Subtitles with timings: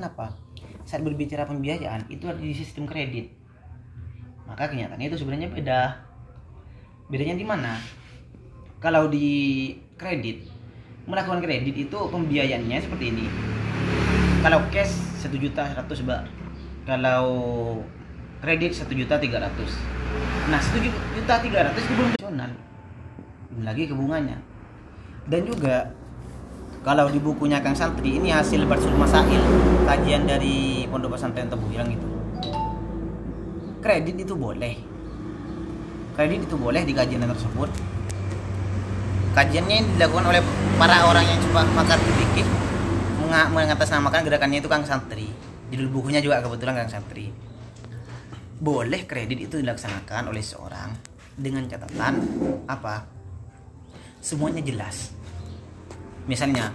[0.00, 0.32] Kenapa?
[0.88, 3.28] Saat berbicara pembiayaan itu ada di sistem kredit.
[4.48, 5.92] Maka kenyataannya itu sebenarnya beda.
[7.12, 7.76] Bedanya di mana?
[8.80, 10.48] Kalau di kredit,
[11.04, 13.28] melakukan kredit itu pembiayaannya seperti ini.
[14.40, 16.24] Kalau cash satu juta seratus mbak.
[16.88, 17.28] Kalau
[18.40, 19.76] kredit satu juta tiga ratus.
[20.48, 22.50] Nah satu juta tiga ratus itu belum nasional.
[23.68, 24.40] Lagi ke bunganya.
[25.28, 25.92] Dan juga
[26.80, 29.40] kalau di bukunya Kang Santri ini hasil Barsul Masail
[29.84, 32.08] kajian dari Pondok Pesantren Tebuyang itu.
[33.80, 34.76] Kredit itu boleh.
[36.16, 37.68] Kredit itu boleh di kajian tersebut.
[39.36, 40.42] Kajiannya dilakukan oleh
[40.80, 42.48] para orang yang coba pakar fikih
[43.30, 45.30] mengatasnamakan gerakannya itu Kang Santri
[45.70, 47.30] judul bukunya juga kebetulan Kang Santri
[48.60, 50.90] boleh kredit itu dilaksanakan oleh seorang
[51.38, 52.20] dengan catatan
[52.66, 53.06] apa?
[54.20, 55.14] Semuanya jelas
[56.30, 56.70] misalnya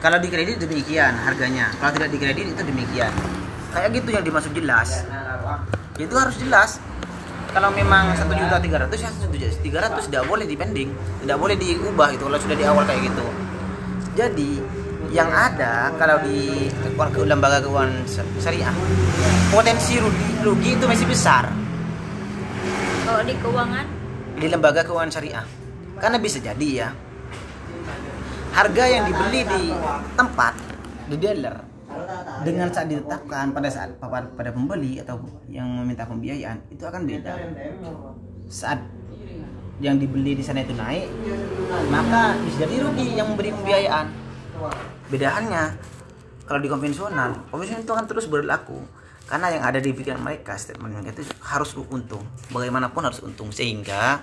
[0.00, 3.12] kalau di kredit demikian harganya kalau tidak di kredit itu demikian.
[3.76, 5.04] Kayak gitu yang dimaksud jelas.
[6.00, 6.80] Itu harus jelas.
[7.52, 10.90] Kalau memang satu juta tiga ratus ya satu juta tiga ratus tidak boleh dipending
[11.22, 13.26] tidak boleh diubah itu kalau sudah di awal kayak gitu.
[14.18, 14.58] Jadi
[15.14, 16.66] yang ada kalau di
[17.22, 18.02] lembaga keuangan
[18.42, 18.74] syariah
[19.54, 21.46] potensi rugi, rugi itu masih besar.
[23.06, 23.86] Kalau di keuangan?
[24.34, 25.46] Di lembaga keuangan syariah.
[26.02, 26.88] Karena bisa jadi ya
[28.54, 29.62] harga yang dibeli di
[30.14, 30.54] tempat
[31.10, 31.56] di dealer
[32.46, 35.18] dengan saat ditetapkan pada saat pada pembeli atau
[35.50, 37.34] yang meminta pembiayaan itu akan beda.
[38.46, 38.78] Saat
[39.82, 41.10] yang dibeli di sana itu naik
[41.90, 44.06] maka bisa jadi rugi yang memberi pembiayaan.
[45.10, 45.62] Bedaannya
[46.46, 48.78] kalau di konvensional konvensional itu akan terus berlaku.
[49.24, 52.22] Karena yang ada di pikiran mereka statement mereka itu harus untung.
[52.52, 53.48] Bagaimanapun harus untung.
[53.48, 54.20] Sehingga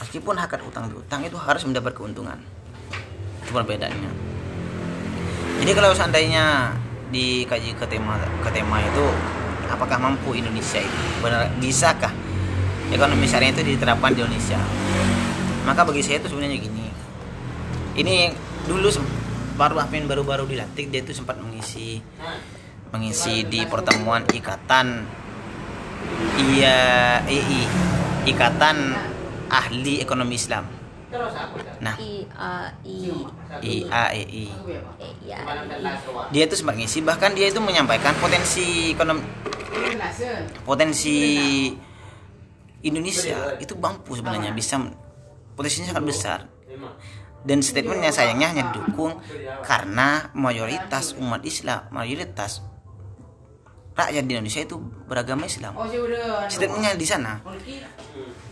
[0.00, 2.40] meskipun hakat utang utang itu harus mendapat keuntungan
[3.48, 4.12] itu perbedaannya
[5.64, 6.76] jadi kalau seandainya
[7.08, 9.06] dikaji ke tema ke tema itu
[9.68, 10.98] apakah mampu Indonesia itu?
[11.20, 12.12] Benar bisakah
[12.88, 14.58] ekonomi syariah itu diterapkan di Indonesia?
[15.68, 16.86] Maka bagi saya itu sebenarnya gini.
[17.98, 18.32] Ini
[18.64, 18.88] dulu
[19.58, 21.98] baru Amin baru-baru dilantik dia itu sempat mengisi
[22.94, 25.02] mengisi di pertemuan ikatan
[26.38, 27.18] iya
[28.22, 28.94] ikatan
[29.50, 30.77] ahli ekonomi Islam
[31.80, 34.44] Nah, I A I I A E I.
[35.24, 35.36] E.
[36.34, 39.24] Dia itu sempat ngisi bahkan dia itu menyampaikan potensi ekonomi
[40.68, 41.16] potensi
[42.84, 44.78] Indonesia itu mampu sebenarnya bisa
[45.56, 46.38] potensinya sangat besar.
[47.38, 49.16] Dan statementnya sayangnya hanya didukung
[49.64, 52.60] karena mayoritas umat Islam, mayoritas
[53.96, 54.76] rakyat di Indonesia itu
[55.08, 55.72] beragama Islam.
[56.52, 57.40] Statementnya di sana.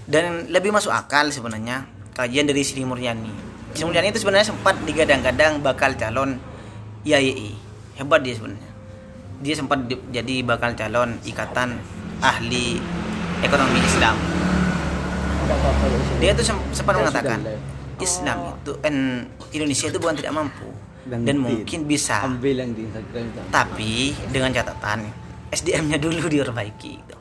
[0.06, 3.28] Dan lebih masuk akal sebenarnya kajian dari Sri Mulyani.
[3.76, 6.40] Sri Mulyani itu sebenarnya sempat digadang-gadang bakal calon
[7.04, 7.52] IAII.
[8.00, 8.70] Hebat dia sebenarnya.
[9.44, 11.76] Dia sempat di, jadi bakal calon ikatan
[12.24, 12.80] ahli
[13.44, 14.16] ekonomi Islam.
[16.16, 17.44] Dia itu sempat mengatakan
[18.00, 20.68] Islam itu en, Indonesia itu bukan tidak mampu
[21.04, 22.24] dan, dan mungkin bisa.
[22.24, 23.40] Ambil yang di Instagram itu.
[23.52, 23.92] Tapi
[24.32, 24.98] dengan catatan
[25.52, 27.16] SDM-nya dulu diperbaiki gitu.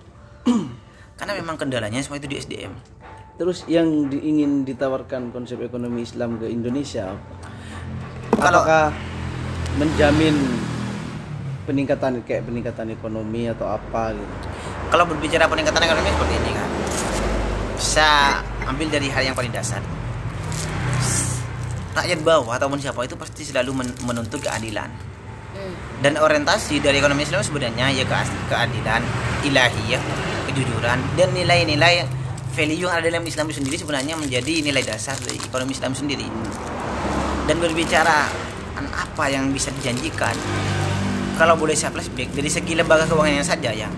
[1.20, 2.95] Karena memang kendalanya semua itu di SDM
[3.36, 7.12] Terus yang di, ingin ditawarkan konsep ekonomi Islam ke Indonesia
[8.32, 8.96] Kalau- apakah
[9.76, 10.36] menjamin
[11.66, 14.36] peningkatan kayak peningkatan ekonomi atau apa gitu?
[14.88, 16.70] kalau berbicara peningkatan ekonomi seperti ini kan
[17.76, 18.10] bisa
[18.64, 19.82] ambil dari hal yang paling dasar
[21.92, 24.88] rakyat bawah ataupun siapa itu pasti selalu men- menuntut keadilan
[25.52, 25.72] Hmm.
[26.00, 29.02] dan orientasi dari ekonomi Islam sebenarnya ya ke keadilan
[29.42, 30.02] ilahiyah
[30.46, 32.04] kejujuran dan nilai-nilai
[32.56, 36.24] value yang ada dalam Islam itu sendiri sebenarnya menjadi nilai dasar dari ekonomi Islam sendiri.
[37.46, 38.32] Dan berbicara
[38.96, 40.32] apa yang bisa dijanjikan
[41.36, 43.92] kalau boleh saya flashback dari segi lembaga keuangannya saja ya.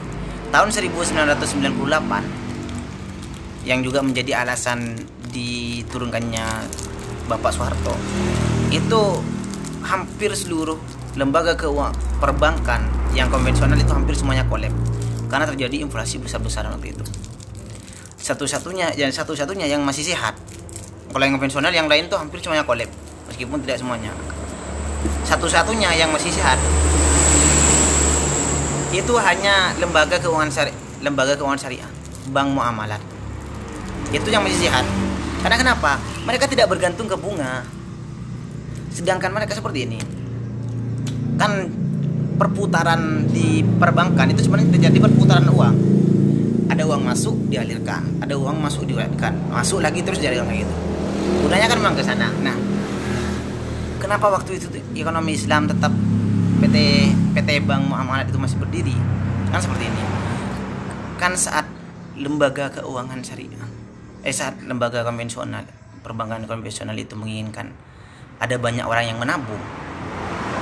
[0.50, 4.98] Tahun 1998 yang juga menjadi alasan
[5.30, 6.66] diturunkannya
[7.28, 7.92] Bapak Soeharto
[8.72, 9.20] itu
[9.84, 10.80] hampir seluruh
[11.20, 11.92] lembaga keuangan
[12.24, 14.72] perbankan yang konvensional itu hampir semuanya kolab
[15.28, 17.04] karena terjadi inflasi besar-besaran waktu itu
[18.28, 20.36] satu-satunya yang satu-satunya yang masih sehat.
[21.08, 22.92] Kalau yang konvensional yang lain tuh hampir semuanya kolab
[23.32, 24.12] meskipun tidak semuanya.
[25.24, 26.60] Satu-satunya yang masih sehat.
[28.92, 31.88] Itu hanya lembaga keuangan syari lembaga keuangan syariah
[32.36, 33.00] bank muamalat.
[34.12, 34.84] Itu yang masih sehat.
[35.40, 35.96] Karena kenapa?
[36.28, 37.64] Mereka tidak bergantung ke bunga.
[38.92, 40.00] Sedangkan mereka seperti ini.
[41.40, 41.72] Kan
[42.36, 45.97] perputaran di perbankan itu sebenarnya terjadi perputaran uang
[46.68, 48.04] ada uang masuk dialirkan.
[48.24, 50.64] Ada uang masuk dialirkan masuk lagi terus dialirkan lagi.
[50.64, 50.76] Gitu
[51.28, 52.28] gunanya kan memang ke sana.
[52.44, 52.56] Nah
[54.00, 55.92] kenapa waktu itu ekonomi Islam tetap
[56.64, 56.78] PT
[57.38, 58.96] PT Bank Muamalat itu masih berdiri?
[59.52, 60.04] Kan seperti ini.
[61.18, 61.66] Kan saat
[62.18, 63.70] lembaga keuangan syariah
[64.26, 65.64] eh saat lembaga konvensional
[66.02, 67.70] perbankan konvensional itu menginginkan
[68.42, 69.62] ada banyak orang yang menabung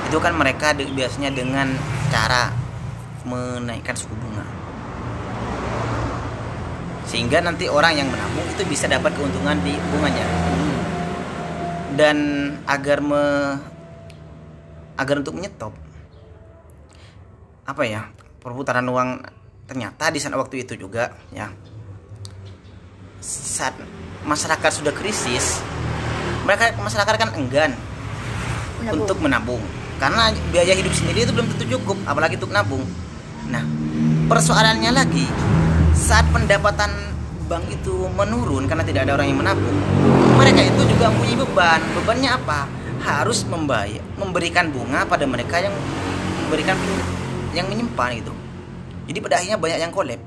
[0.05, 1.73] itu kan mereka biasanya dengan
[2.11, 2.51] cara
[3.25, 4.45] menaikkan suku bunga
[7.05, 10.27] sehingga nanti orang yang menabung itu bisa dapat keuntungan di bunganya.
[11.95, 12.17] Dan
[12.67, 13.23] agar me
[14.95, 15.75] agar untuk menyetop
[17.65, 18.07] apa ya
[18.39, 19.25] perputaran uang
[19.65, 21.49] ternyata di saat waktu itu juga ya
[23.25, 23.73] saat
[24.21, 25.59] masyarakat sudah krisis
[26.45, 27.71] mereka masyarakat kan enggan
[28.79, 29.01] Menabung.
[29.01, 29.63] untuk menabung.
[29.97, 32.85] Karena biaya hidup sendiri itu belum tentu cukup apalagi untuk nabung.
[33.49, 33.65] Nah
[34.29, 35.25] persoalannya lagi
[35.95, 36.91] saat pendapatan
[37.47, 39.77] bank itu menurun karena tidak ada orang yang menabung
[40.35, 41.81] mereka itu juga mempunyai beban.
[41.97, 42.59] Bebannya apa?
[43.01, 45.73] Harus membayar memberikan bunga pada mereka yang
[46.45, 46.75] memberikan
[47.55, 48.33] yang menyimpan gitu.
[49.07, 50.21] Jadi pada akhirnya banyak yang kolab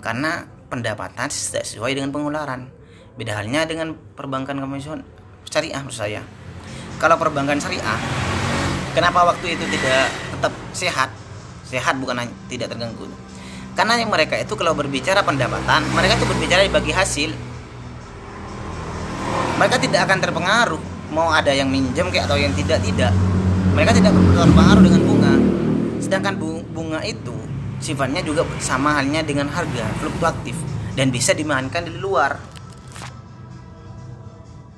[0.00, 2.70] karena pendapatan tidak sesuai dengan pengeluaran.
[3.16, 5.02] Beda halnya dengan perbankan konvensional
[5.48, 6.20] syariah menurut saya.
[7.00, 7.98] Kalau perbankan syariah
[8.94, 11.10] kenapa waktu itu tidak tetap sehat?
[11.66, 13.10] Sehat bukan tidak terganggu
[13.76, 17.30] karena yang mereka itu kalau berbicara pendapatan mereka itu berbicara bagi hasil.
[19.60, 20.82] Mereka tidak akan terpengaruh
[21.12, 23.12] mau ada yang minjem kayak atau yang tidak tidak.
[23.76, 25.34] Mereka tidak terpengaruh dengan bunga.
[26.00, 27.36] Sedangkan bu- bunga itu
[27.76, 30.56] sifatnya juga sama halnya dengan harga fluktuatif
[30.96, 32.40] dan bisa dimainkan di luar.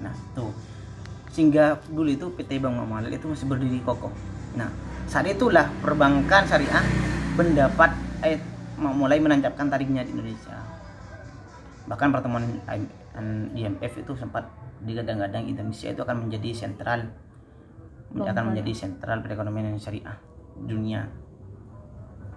[0.02, 0.50] Nah tuh.
[1.30, 4.10] Sehingga dulu itu PT Bank Muamalat itu masih berdiri kokoh.
[4.58, 4.70] Nah
[5.06, 6.82] saat itulah perbankan syariah
[7.38, 7.94] mendapat
[8.26, 8.42] eh,
[8.78, 10.54] mulai menancapkan tariknya di Indonesia.
[11.90, 12.44] Bahkan pertemuan
[13.56, 14.46] IMF itu sempat
[14.84, 17.10] digadang-gadang Indonesia itu akan menjadi sentral.
[18.14, 20.16] Akan menjadi sentral perekonomian syariah
[20.64, 21.10] dunia.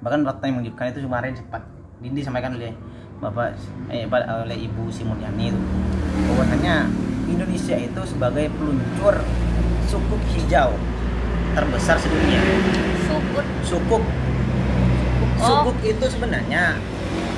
[0.01, 1.61] Bahkan fakta yang mengejutkan itu kemarin sempat
[2.01, 2.73] disampaikan oleh
[3.21, 3.53] bapak
[3.94, 5.61] eh, oleh ibu Simulyani itu.
[6.33, 6.89] Bahwasanya
[7.29, 9.21] Indonesia itu sebagai peluncur
[9.85, 10.73] sukuk hijau
[11.53, 12.41] terbesar sedunia.
[13.05, 13.45] Sukut.
[13.61, 14.03] sukuk
[15.41, 15.65] Oh.
[15.65, 16.77] sukuk itu sebenarnya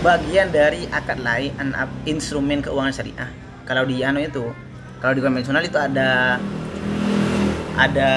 [0.03, 1.55] bagian dari akad lain
[2.03, 3.31] instrumen keuangan syariah.
[3.63, 4.51] Kalau di anu itu
[4.99, 6.35] kalau di konvensional itu ada
[7.79, 8.11] ada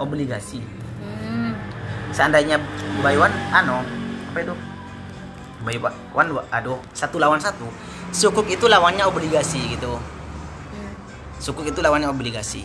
[0.00, 0.64] obligasi.
[1.04, 1.52] Hmm.
[2.08, 2.56] seandainya
[3.04, 3.84] buy one ano
[4.32, 4.54] apa itu?
[5.60, 5.76] Buy
[6.16, 7.68] one aduh satu lawan satu.
[8.08, 10.00] Sukuk itu lawannya obligasi gitu.
[10.72, 10.92] Hmm.
[11.36, 12.64] sukuk itu lawannya obligasi.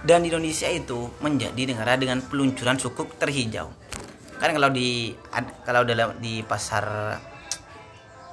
[0.00, 3.68] Dan Indonesia itu menjadi negara dengan peluncuran sukuk terhijau
[4.40, 5.12] kan kalau di
[5.62, 7.16] kalau dalam di pasar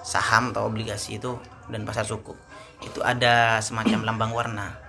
[0.01, 1.35] saham atau obligasi itu
[1.67, 2.39] dan pasar sukuk
[2.79, 4.79] itu ada semacam lambang warna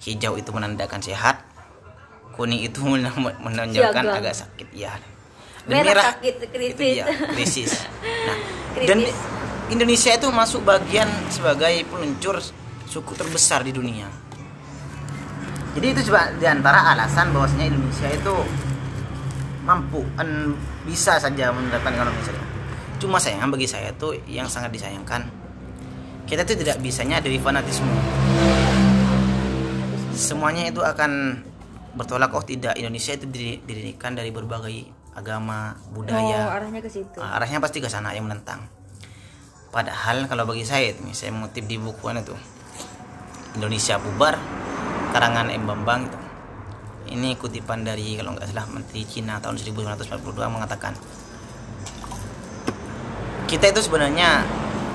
[0.00, 1.44] hijau itu menandakan sehat
[2.32, 3.04] kuning itu men-
[3.38, 4.18] menunjukkan Siaga.
[4.18, 4.96] agak sakit ya
[5.62, 6.74] Merah sakit, krisis.
[6.74, 7.70] itu dia, krisis
[8.26, 8.38] nah
[8.82, 9.14] dan Kritis.
[9.70, 12.42] Indonesia itu masuk bagian sebagai peluncur
[12.88, 14.08] suku terbesar di dunia
[15.72, 18.34] jadi itu coba di antara alasan bahwasanya Indonesia itu
[19.62, 22.48] mampu en, bisa saja menerapkan ekonomi syariah.
[22.98, 25.26] Cuma sayang bagi saya itu yang sangat disayangkan
[26.22, 27.90] kita itu tidak bisanya dari fanatisme.
[30.12, 31.42] Semuanya itu akan
[31.92, 37.20] bertolak oh tidak Indonesia itu diri- didirikan dari berbagai agama Oh, budaya arahnya ke situ.
[37.20, 38.64] Ah, arahnya pasti ke sana yang menentang
[39.68, 42.32] padahal kalau bagi saya itu saya mengutip di bukuan itu
[43.56, 44.36] Indonesia bubar
[45.12, 46.18] karangan M Bambang itu
[47.12, 50.08] ini kutipan dari kalau nggak salah Menteri Cina tahun 1942
[50.48, 50.96] mengatakan
[53.52, 54.48] kita itu sebenarnya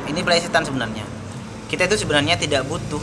[0.09, 1.05] ini pelesetan sebenarnya.
[1.69, 2.97] Kita itu sebenarnya tidak butuh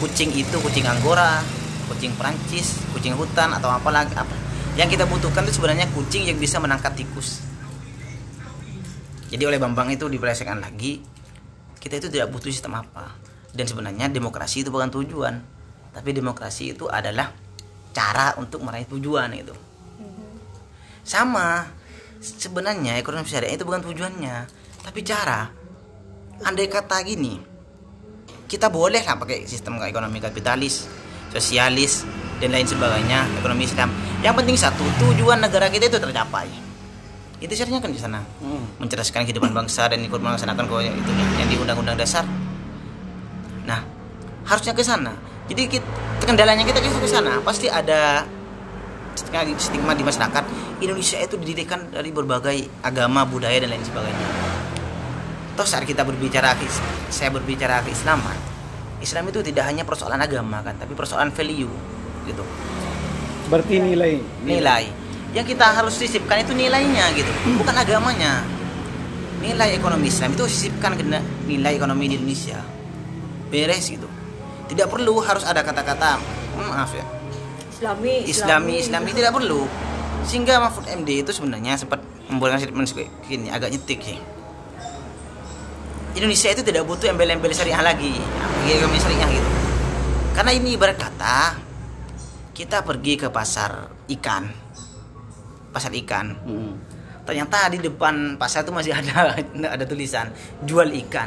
[0.00, 1.44] kucing itu kucing anggora
[1.92, 4.32] kucing Perancis kucing hutan atau apa lagi apa.
[4.80, 7.44] Yang kita butuhkan itu sebenarnya kucing yang bisa menangkap tikus.
[9.28, 11.04] Jadi oleh Bambang itu dipelesetkan lagi
[11.76, 13.12] kita itu tidak butuh sistem apa.
[13.52, 15.34] Dan sebenarnya demokrasi itu bukan tujuan
[15.92, 17.32] tapi demokrasi itu adalah
[17.96, 19.56] cara untuk meraih tujuan itu
[21.00, 21.64] sama
[22.20, 24.44] sebenarnya ekonomi syariah itu bukan tujuannya
[24.84, 25.48] tapi cara
[26.44, 27.40] andai kata gini
[28.44, 30.84] kita boleh lah pakai sistem ekonomi kapitalis
[31.32, 32.04] sosialis
[32.36, 33.88] dan lain sebagainya ekonomi Islam
[34.20, 36.66] yang penting satu tujuan negara kita itu tercapai
[37.40, 38.64] itu syariahnya kan di sana Hmm.
[38.80, 42.24] mencerdaskan kehidupan bangsa dan ikut melaksanakan itu yang di undang-undang dasar.
[43.68, 43.84] Nah,
[44.48, 45.12] harusnya ke sana.
[45.46, 45.86] Jadi kita,
[46.26, 48.26] kendalanya kita ke sana pasti ada
[49.58, 50.44] stigma, di masyarakat.
[50.82, 54.26] Indonesia itu didirikan dari berbagai agama, budaya dan lain sebagainya.
[55.56, 56.52] Toh saat kita berbicara
[57.08, 58.36] saya berbicara keislaman,
[59.00, 61.70] Islam itu tidak hanya persoalan agama kan, tapi persoalan value
[62.26, 62.44] gitu.
[63.46, 64.18] Berarti nilai.
[64.42, 64.84] Nilai.
[65.32, 67.30] Yang kita harus sisipkan itu nilainya gitu.
[67.54, 68.42] Bukan agamanya.
[69.38, 71.06] Nilai ekonomi Islam itu sisipkan ke
[71.46, 72.58] nilai ekonomi di Indonesia.
[73.46, 74.15] Beres gitu
[74.66, 76.18] tidak perlu harus ada kata-kata.
[76.58, 77.04] Maaf ya.
[77.76, 79.10] Islami, Islami Islami.
[79.12, 79.68] Tidak perlu.
[80.26, 84.18] Sehingga Mahfud MD itu sebenarnya sempat membuatkan statement seperti ini agak nyetik sih.
[86.16, 88.16] Indonesia itu tidak butuh embel-embel syariah lagi.
[88.66, 89.50] Ekonomi syariah gitu.
[90.32, 91.38] Karena ini ibarat kata
[92.56, 94.44] kita pergi ke pasar ikan.
[95.70, 96.26] Pasar ikan.
[96.44, 96.74] Mm.
[97.26, 99.34] ternyata di depan pasar itu masih ada
[99.74, 100.30] ada tulisan
[100.62, 101.26] jual ikan.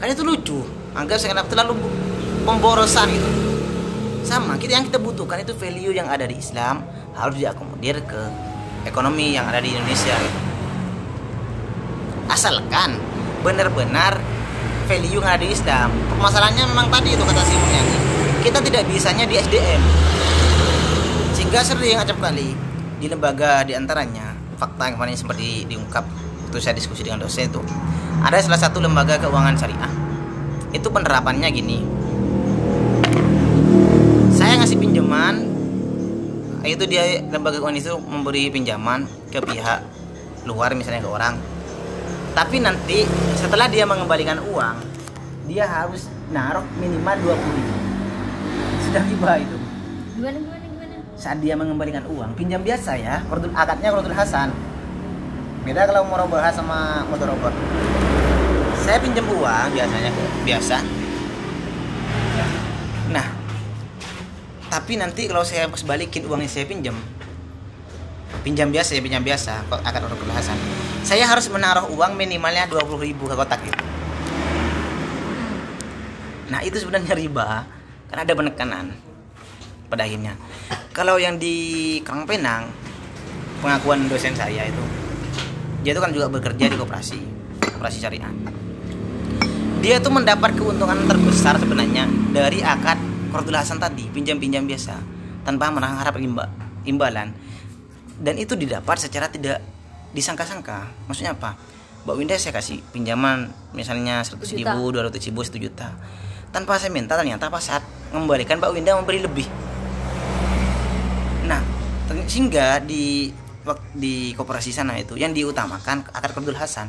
[0.00, 0.64] Kan itu lucu.
[0.96, 1.76] Anggap sangat terlalu
[2.44, 3.44] pemborosan gitu
[4.24, 6.80] sama kita yang kita butuhkan itu value yang ada di Islam
[7.12, 8.20] harus diakomodir ke
[8.88, 10.40] ekonomi yang ada di Indonesia gitu.
[12.32, 12.96] asalkan
[13.44, 14.16] benar-benar
[14.88, 15.92] value yang ada di Islam.
[16.20, 17.96] Masalahnya memang tadi itu kata si Mulyani
[18.40, 19.82] kita tidak bisanya di SDM
[21.36, 22.56] sehingga sering acap kali.
[22.94, 26.08] Di lembaga di antaranya fakta yang kemarin seperti diungkap
[26.48, 27.60] waktu saya diskusi dengan dosen itu.
[28.24, 29.92] Ada salah satu lembaga keuangan syariah.
[30.72, 32.03] Itu penerapannya gini
[35.14, 35.34] pinjaman.
[36.64, 39.84] Itu dia lembaga keuangan itu memberi pinjaman ke pihak
[40.48, 41.36] luar misalnya ke orang.
[42.34, 43.06] Tapi nanti
[43.38, 44.76] setelah dia mengembalikan uang
[45.44, 47.74] dia harus naruh minimal 20 ribu.
[48.88, 49.56] Sudah riba itu.
[50.18, 50.94] Gimana gimana gimana?
[51.14, 54.50] saat dia mengembalikan uang pinjam biasa ya kordul akadnya kordul hasan.
[55.62, 57.54] Beda kalau murabahah sama mudorobot
[58.84, 60.12] saya pinjam uang biasanya
[60.44, 61.03] biasa
[64.74, 66.98] tapi nanti kalau saya pas balikin uang yang saya pinjam.
[68.42, 70.58] Pinjam biasa ya pinjam biasa kok akad kordul hasan
[71.06, 73.84] saya harus menaruh uang minimalnya 20.000 ribu ke kotak itu.
[76.50, 77.62] Nah itu sebenarnya riba
[78.10, 78.86] karena ada penekanan
[79.86, 80.34] pada akhirnya.
[80.90, 82.66] Kalau yang di Kang Penang
[83.62, 84.84] pengakuan dosen saya itu
[85.86, 87.20] dia itu kan juga bekerja di koperasi
[87.78, 88.34] koperasi syariah.
[89.84, 94.94] Dia tuh mendapat keuntungan terbesar sebenarnya dari akad Qardul Hasan tadi pinjam-pinjam biasa
[95.42, 96.46] tanpa mengharap imba,
[96.86, 97.34] imbalan
[98.22, 99.58] dan itu didapat secara tidak
[100.14, 101.58] disangka-sangka maksudnya apa
[102.06, 105.90] Mbak Winda saya kasih pinjaman misalnya 100 ribu, 200 ribu, 1 juta
[106.54, 107.82] tanpa saya minta ternyata pas saat
[108.14, 109.48] mengembalikan Mbak Winda memberi lebih
[111.44, 111.60] Nah,
[112.24, 113.28] sehingga di
[113.96, 116.88] di koperasi sana itu yang diutamakan akad Qardul Hasan.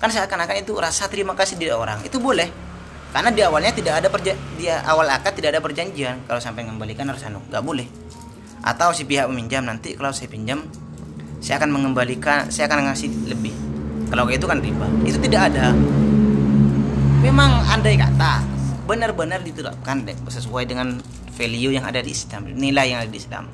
[0.00, 2.02] Kan seakan-akan itu rasa terima kasih dari orang.
[2.04, 2.71] Itu boleh.
[3.12, 7.04] Karena di awalnya tidak ada perja dia awal akad tidak ada perjanjian kalau sampai mengembalikan
[7.12, 7.84] harus anu, nggak boleh.
[8.64, 10.64] Atau si pihak meminjam nanti kalau saya pinjam
[11.42, 13.52] saya akan mengembalikan, saya akan ngasih lebih.
[14.08, 14.86] Kalau kayak itu kan riba.
[15.02, 15.74] Itu tidak ada.
[17.18, 18.46] Memang andai kata
[18.86, 21.02] benar-benar diterapkan deh, sesuai dengan
[21.34, 23.50] value yang ada di Islam, nilai yang ada di Islam.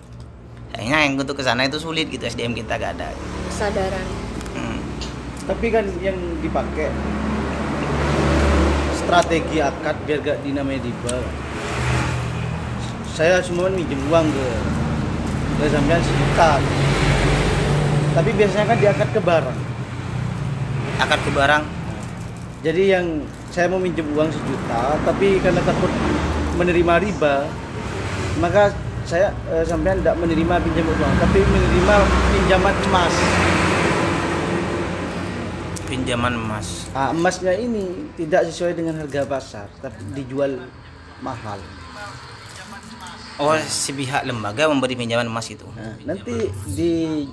[0.73, 3.09] Kayaknya yang untuk ke sana itu sulit gitu SDM kita gak ada.
[3.49, 4.07] Kesadaran.
[4.53, 4.79] Hmm.
[5.49, 6.93] Tapi kan yang dipakai
[9.09, 11.17] strategi akad biar gak dinamai riba.
[13.17, 14.47] Saya semua minjem uang ke
[15.57, 16.61] ke sampean sejuta.
[18.13, 19.59] Tapi biasanya kan diakad ke barang.
[21.01, 21.65] Akad ke barang
[22.59, 25.89] Jadi yang saya mau minjem uang sejuta, tapi karena takut
[26.61, 27.49] menerima riba,
[28.45, 28.75] maka
[29.09, 31.95] saya eh, sampean tidak menerima pinjaman uang, tapi menerima
[32.35, 33.15] pinjaman emas.
[35.89, 36.87] Pinjaman emas.
[36.93, 40.69] Ah, emasnya ini tidak sesuai dengan harga pasar, tapi dijual
[41.25, 41.59] mahal.
[43.41, 45.65] Oh, si pihak lembaga memberi pinjaman emas itu.
[45.73, 47.25] Nah, nanti di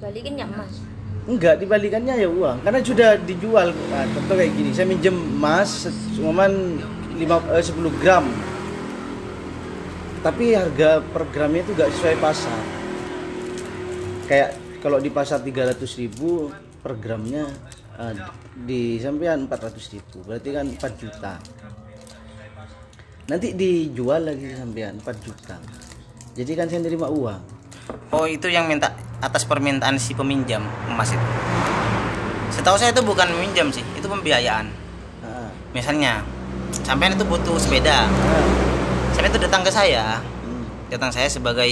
[0.00, 0.80] Balikin ya mas.
[1.28, 3.68] enggak dibalikannya ya uang, karena sudah dijual.
[3.92, 5.84] Nah, contoh kayak gini, saya minjem emas
[6.16, 6.80] cuman
[7.20, 8.24] 5 eh, 10 gram.
[10.24, 12.60] Tapi harga per gramnya itu enggak sesuai pasar.
[14.24, 16.48] Kayak kalau di pasar 300.000 ribu
[16.80, 17.44] per gramnya
[18.00, 18.14] eh,
[18.64, 21.32] di sampean 400.000 ribu berarti kan 4 juta
[23.28, 25.56] nanti dijual lagi sampean 4 juta
[26.34, 27.60] jadi kan saya nerima uang
[28.14, 31.26] Oh, itu yang minta atas permintaan si peminjam emas itu.
[32.54, 34.70] Setahu saya itu bukan meminjam sih, itu pembiayaan.
[35.26, 36.22] Ah, Misalnya,
[36.86, 38.06] sampean itu butuh sepeda.
[38.06, 38.46] ah,
[39.10, 40.86] Sampean itu datang ke saya, hmm.
[40.86, 41.66] datang saya sebagai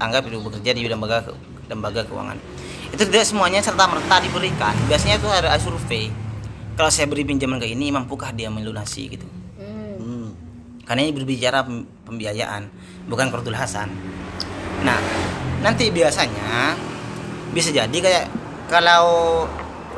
[0.00, 1.20] anggap itu bekerja di lembaga
[1.68, 2.36] lembaga keuangan
[2.90, 4.74] itu tidak semuanya serta merta diberikan.
[4.90, 6.10] Biasanya itu ada survei.
[6.74, 9.26] Kalau saya beri pinjaman ke ini mampukah dia melunasi gitu?
[9.56, 9.94] Hmm.
[10.02, 10.28] Hmm.
[10.84, 12.68] karena ini berbicara pem- pembiayaan
[13.08, 13.88] bukan kordul hasan
[14.84, 15.00] nah
[15.64, 16.76] nanti biasanya
[17.56, 18.26] bisa jadi kayak
[18.68, 19.46] kalau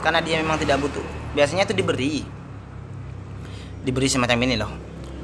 [0.04, 2.24] karena dia memang tidak butuh biasanya itu diberi.
[3.84, 4.72] Diberi semacam ini loh.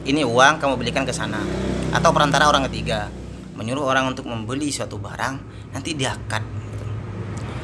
[0.04, 1.40] Ini uang kamu belikan ke sana.
[1.88, 3.08] Atau perantara orang ketiga.
[3.56, 5.34] Menyuruh orang untuk membeli suatu barang
[5.72, 6.44] nanti diakad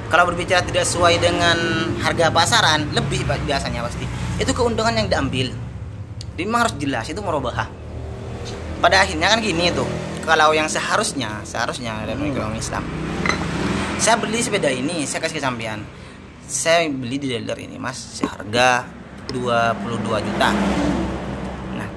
[0.08, 1.56] kalau berbicara tidak sesuai dengan
[2.00, 4.08] harga pasaran lebih biasanya pasti.
[4.40, 5.52] Itu keuntungan yang diambil.
[6.32, 7.68] Jadi memang harus jelas itu merubah.
[8.78, 9.86] Pada akhirnya kan gini tuh
[10.24, 12.32] kalau yang seharusnya seharusnya dalam Hmm.
[12.32, 12.84] ekonomi Islam.
[13.98, 15.82] Saya beli sepeda ini saya kasih ke sampean.
[16.48, 18.86] Saya beli di dealer ini mas seharga
[19.28, 20.48] 22 juta.
[21.76, 21.88] Nah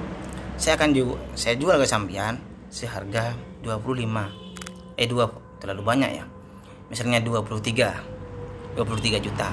[0.58, 2.36] saya akan jual saya jual ke sampean
[2.68, 6.24] seharga 25 eh 2 terlalu banyak ya
[6.92, 9.48] misalnya 23 23 juta.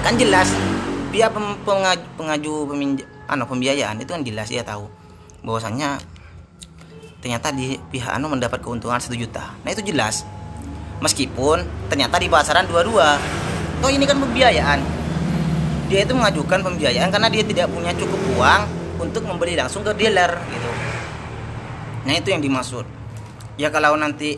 [0.00, 0.48] Kan jelas
[1.12, 1.28] pihak
[1.64, 4.88] pengaju, pengaju peminja, anu, pembiayaan itu kan jelas dia tahu
[5.44, 6.00] bahwasannya
[7.20, 9.52] ternyata di pihak anu mendapat keuntungan 1 juta.
[9.60, 10.24] Nah itu jelas.
[11.04, 11.62] Meskipun
[11.92, 12.96] ternyata di pasaran 22
[13.84, 14.80] toh ini kan pembiayaan.
[15.92, 18.62] Dia itu mengajukan pembiayaan karena dia tidak punya cukup uang
[18.98, 20.70] untuk membeli langsung ke dealer gitu.
[22.08, 22.84] Nah itu yang dimaksud.
[23.56, 24.36] Ya kalau nanti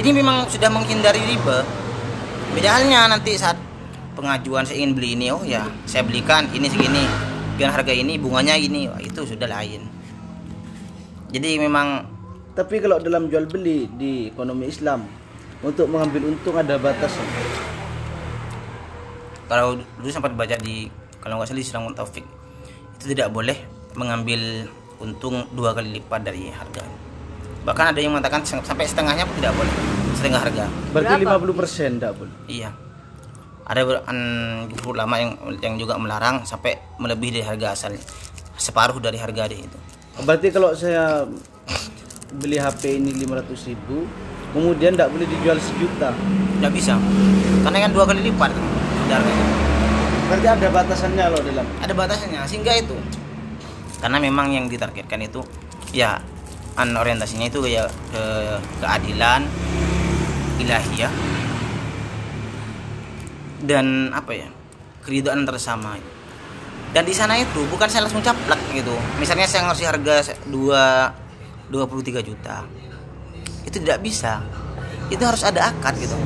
[0.00, 1.60] ini memang sudah menghindari riba.
[2.56, 3.60] Beda halnya nanti saat
[4.16, 7.04] pengajuan saya ingin beli ini oh ya saya belikan ini segini
[7.54, 9.84] dengan harga ini bunganya ini Wah, itu sudah lain.
[11.30, 12.18] Jadi memang
[12.50, 15.06] Tapi kalau dalam jual beli di ekonomi Islam
[15.62, 17.24] untuk mengambil untung ada batasan.
[19.46, 20.90] kalau dulu sempat baca di
[21.22, 22.26] kalau nggak salah di Silang Taufik
[22.98, 23.54] itu tidak boleh
[23.98, 24.66] mengambil
[25.02, 27.09] untung dua kali lipat dari harga
[27.64, 29.74] bahkan ada yang mengatakan sampai setengahnya pun tidak boleh
[30.16, 31.44] setengah harga Berarti Berapa?
[31.44, 32.34] 50% enggak boleh.
[32.48, 32.70] iya
[33.70, 33.80] ada
[34.66, 37.92] jumhur ulama yang yang juga melarang sampai melebihi dari harga asal
[38.58, 39.78] separuh dari harga dia itu
[40.20, 41.24] Berarti kalau saya
[42.30, 44.04] beli HP ini 500 ribu,
[44.52, 46.12] kemudian enggak boleh dijual sejuta.
[46.60, 46.94] tidak bisa
[47.64, 49.44] karena kan dua kali lipat dari harga itu.
[50.28, 51.66] Berarti ada batasannya loh dalam.
[51.80, 52.94] ada batasnya sehingga itu
[54.00, 55.40] karena memang yang ditargetkan itu
[55.90, 56.20] ya
[56.78, 58.22] an orientasinya itu ya ke
[58.78, 59.46] keadilan
[60.60, 61.12] ilahiyah
[63.64, 64.48] dan apa ya
[65.04, 65.96] keridhaan tersama.
[66.90, 68.90] Dan di sana itu bukan saya langsung caplak gitu.
[69.22, 71.14] Misalnya saya ngasih harga se- dua
[71.70, 72.66] 23 juta.
[73.62, 74.42] Itu tidak bisa.
[75.06, 76.18] Itu harus ada akad gitu.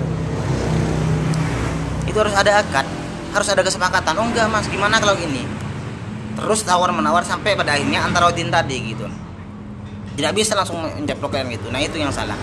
[2.08, 2.88] Itu harus ada akad.
[3.36, 4.16] Harus ada kesepakatan.
[4.16, 4.64] Oh enggak mas.
[4.72, 5.44] Gimana kalau gini?
[6.34, 9.06] Terus tawar menawar sampai pada akhirnya antara Odin tadi gitu
[10.14, 11.68] tidak bisa langsung menceplokkan gitu.
[11.70, 12.38] Nah itu yang salah.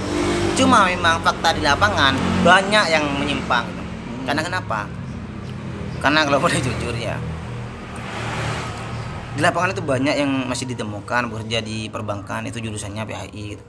[0.59, 3.63] Cuma memang fakta di lapangan banyak yang menyimpang.
[3.67, 3.81] Gitu.
[4.21, 4.85] karena kenapa?
[5.97, 7.17] Karena kalau boleh jujur ya
[9.31, 13.63] di lapangan itu banyak yang masih ditemukan bekerja di perbankan itu jurusannya PHI gitu.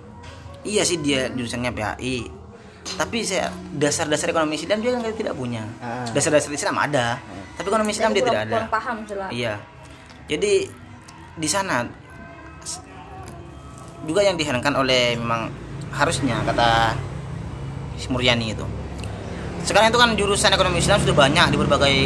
[0.66, 2.42] iya sih dia jurusannya PHI
[2.98, 3.46] tapi saya
[3.78, 5.62] dasar-dasar ekonomi Islam dia kan tidak punya.
[5.78, 6.02] Ah.
[6.10, 7.22] dasar-dasar Islam ada.
[7.54, 8.56] Tapi ekonomi Islam dia tidak ada.
[8.58, 9.30] kurang paham jelas.
[9.30, 9.54] Iya.
[10.26, 10.52] Jadi
[11.38, 11.86] di sana
[14.06, 15.50] juga yang diherankan oleh memang
[15.94, 16.98] harusnya kata
[18.10, 18.66] Muryani itu.
[19.62, 21.96] Sekarang itu kan jurusan ekonomi Islam sudah banyak di berbagai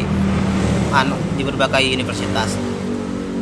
[0.92, 2.52] anu di berbagai universitas.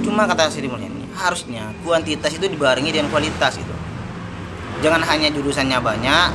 [0.07, 3.75] Cuma kata Sri Mulyani, harusnya kuantitas itu dibarengi dengan kualitas itu.
[4.87, 6.29] Jangan hanya jurusannya banyak,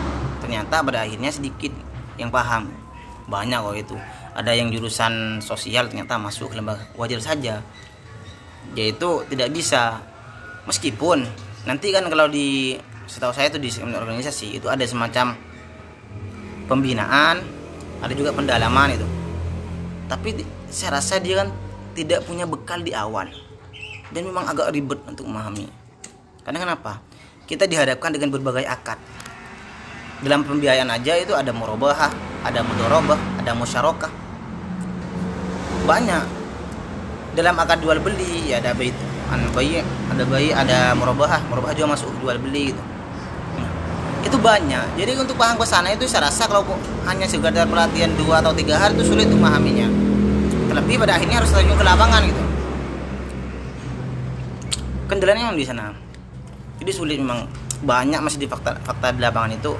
[0.43, 1.71] ternyata pada akhirnya sedikit
[2.19, 2.67] yang paham.
[3.29, 3.97] Banyak kok itu.
[4.33, 7.61] Ada yang jurusan sosial ternyata masuk lembaga wajar saja.
[8.73, 10.01] Yaitu tidak bisa.
[10.65, 11.29] Meskipun
[11.69, 12.73] nanti kan kalau di
[13.05, 15.37] setahu saya itu di organisasi itu ada semacam
[16.65, 17.45] pembinaan,
[18.01, 19.05] ada juga pendalaman itu.
[20.09, 20.41] Tapi
[20.73, 21.53] saya rasa dia kan
[21.93, 23.29] tidak punya bekal di awal
[24.09, 25.69] dan memang agak ribet untuk memahami.
[26.41, 27.05] Karena kenapa?
[27.45, 28.97] Kita dihadapkan dengan berbagai akad.
[30.25, 32.09] Dalam pembiayaan aja itu ada murabahah,
[32.45, 34.09] ada mudorobah, ada musyarakah.
[35.85, 36.25] Banyak.
[37.37, 38.93] Dalam akad jual beli ya ada bait
[39.29, 42.81] an bayi, ada bayi, ada murabahah, murabahah juga masuk jual beli gitu.
[44.25, 44.99] Itu banyak.
[44.99, 46.65] Jadi untuk paham ke sana itu saya rasa kalau
[47.07, 49.87] hanya sekedar pelatihan dua atau tiga hari itu sulit memahaminya.
[50.69, 52.43] Terlebih pada akhirnya harus terjun ke lapangan gitu.
[55.09, 55.93] Kendalanya yang di sana.
[56.83, 57.47] Jadi sulit memang
[57.79, 59.71] banyak masih di fakta fakta di lapangan itu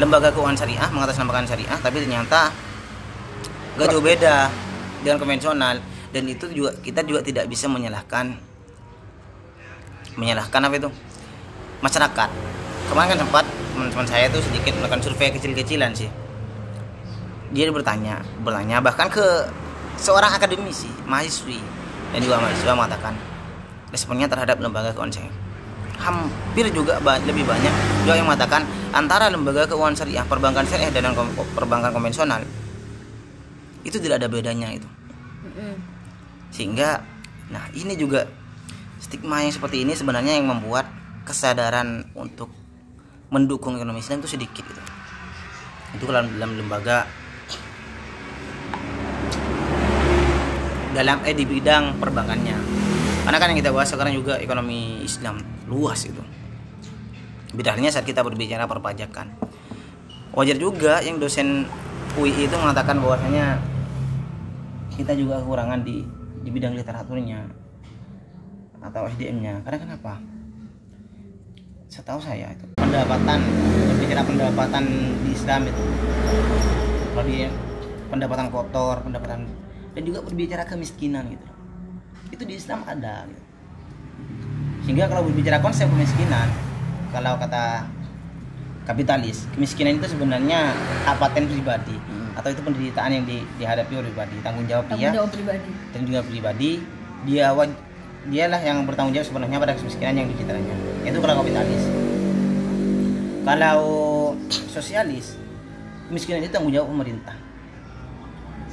[0.00, 2.52] lembaga keuangan syariah mengatasnamakan syariah tapi ternyata
[3.76, 4.48] gak jauh beda
[5.04, 5.76] dengan konvensional
[6.16, 8.32] dan itu juga kita juga tidak bisa menyalahkan
[10.16, 10.88] menyalahkan apa itu?
[11.84, 12.28] Masyarakat.
[12.88, 13.44] Kemarin kan sempat
[13.76, 16.08] teman-teman saya itu sedikit melakukan survei kecil-kecilan sih.
[17.52, 19.44] Dia bertanya bertanya bahkan ke
[20.00, 21.60] seorang akademisi mahasiswi
[22.16, 23.12] dan juga mahasiswa mengatakan
[23.92, 25.36] responnya terhadap lembaga keuangan syariah
[25.96, 27.72] hampir juga lebih banyak
[28.04, 31.12] juga yang mengatakan antara lembaga keuangan syariah perbankan syariah dan
[31.56, 32.40] perbankan konvensional.
[33.84, 34.88] Itu tidak ada bedanya itu.
[36.50, 37.02] Sehingga
[37.46, 38.26] nah ini juga
[38.98, 40.90] stigma yang seperti ini sebenarnya yang membuat
[41.22, 42.50] kesadaran untuk
[43.30, 44.82] mendukung ekonomi Islam itu sedikit gitu.
[45.94, 47.06] itu kalau dalam lembaga
[50.96, 52.56] dalam eh di bidang perbankannya.
[53.28, 55.36] Karena kan yang kita bahas sekarang juga ekonomi Islam
[55.68, 56.24] luas itu.
[57.52, 59.28] Bidangnya saat kita berbicara perpajakan.
[60.32, 61.68] Wajar juga yang dosen
[62.16, 63.60] UI itu mengatakan bahwasanya
[64.96, 66.00] kita juga kekurangan di
[66.46, 67.42] di bidang literaturnya
[68.78, 70.22] atau SDM-nya karena kenapa?
[71.90, 73.42] Setahu saya itu pendapatan
[73.90, 74.84] berbicara pendapatan
[75.26, 75.82] di Islam itu
[77.10, 77.50] kalau di
[78.06, 79.50] pendapatan kotor pendapatan
[79.98, 81.46] dan juga berbicara kemiskinan gitu.
[82.30, 83.42] Itu di Islam ada gitu.
[84.86, 86.46] sehingga kalau berbicara konsep kemiskinan
[87.10, 87.90] kalau kata
[88.86, 90.70] kapitalis kemiskinan itu sebenarnya
[91.10, 91.98] hak paten pribadi
[92.36, 95.68] atau itu penderitaan yang di- dihadapi oleh pribadi tanggung jawab dia Tanggung jawab pribadi.
[95.90, 96.70] dan juga pribadi
[97.24, 97.80] dia waj-
[98.26, 101.82] dialah yang bertanggung jawab sebenarnya pada kemiskinan yang dicitranya itu kalau kapitalis
[103.42, 103.80] kalau
[104.68, 105.38] sosialis
[106.06, 107.34] kemiskinan itu tanggung jawab pemerintah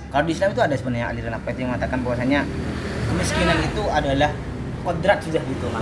[0.10, 2.40] kalau di Islam itu ada sebenarnya aliran apa itu yang mengatakan bahwasanya
[3.08, 4.32] kemiskinan itu adalah
[4.82, 5.74] kodrat sudah dihitung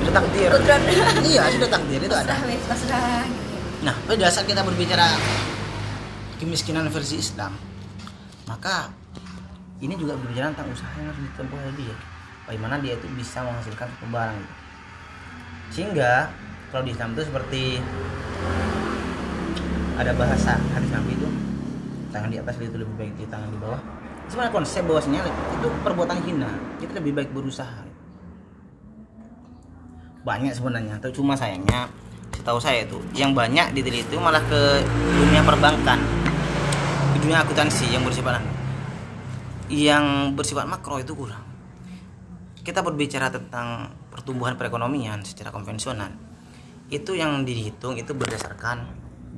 [0.00, 0.80] sudah takdir Kodrat.
[1.22, 3.20] iya sudah takdir itu ada Pasrah, wes, pasrah.
[3.26, 3.56] gitu.
[3.80, 5.06] Nah, pada saat kita berbicara
[6.40, 7.52] kemiskinan versi Islam,
[8.48, 8.88] maka
[9.84, 11.96] ini juga berbicara tentang usaha yang harus ditempuh oleh dia.
[12.48, 14.54] Bagaimana dia itu bisa menghasilkan barang gitu.
[15.70, 16.32] Sehingga
[16.72, 17.62] kalau di Islam itu seperti
[20.00, 21.28] ada bahasa hadis Nabi itu
[22.08, 23.80] tangan di atas itu lebih baik di tangan di bawah.
[24.32, 26.50] Sebenarnya konsep bahwasanya itu perbuatan hina.
[26.80, 27.84] Kita lebih baik berusaha.
[30.24, 31.88] Banyak sebenarnya, tapi cuma sayangnya
[32.36, 34.80] setahu saya itu yang banyak diteliti itu malah ke
[35.16, 36.19] dunia perbankan
[37.20, 38.40] dunia akuntansi yang bersifat
[39.68, 41.44] yang bersifat makro itu kurang
[42.64, 46.10] kita berbicara tentang pertumbuhan perekonomian secara konvensional
[46.88, 48.88] itu yang dihitung itu berdasarkan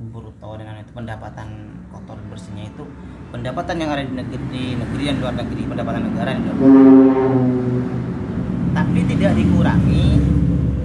[0.09, 1.47] bruto dengan itu pendapatan
[1.93, 2.83] kotor bersihnya itu
[3.29, 6.83] pendapatan yang ada di negeri, di negeri dan luar negeri pendapatan negara dan luar negeri.
[8.73, 10.05] tapi tidak dikurangi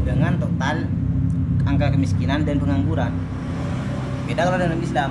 [0.04, 0.76] dengan total
[1.64, 3.12] angka kemiskinan dan pengangguran.
[4.28, 5.10] Beda kalau dalam Islam.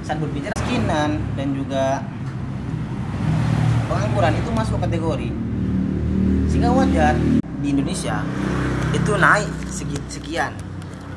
[0.00, 1.98] Saat berbicara kemiskinan dan juga
[3.90, 5.28] pengangguran itu masuk kategori.
[6.46, 7.18] Sehingga wajar
[7.58, 8.22] di Indonesia
[8.94, 10.54] itu naik segi sekian.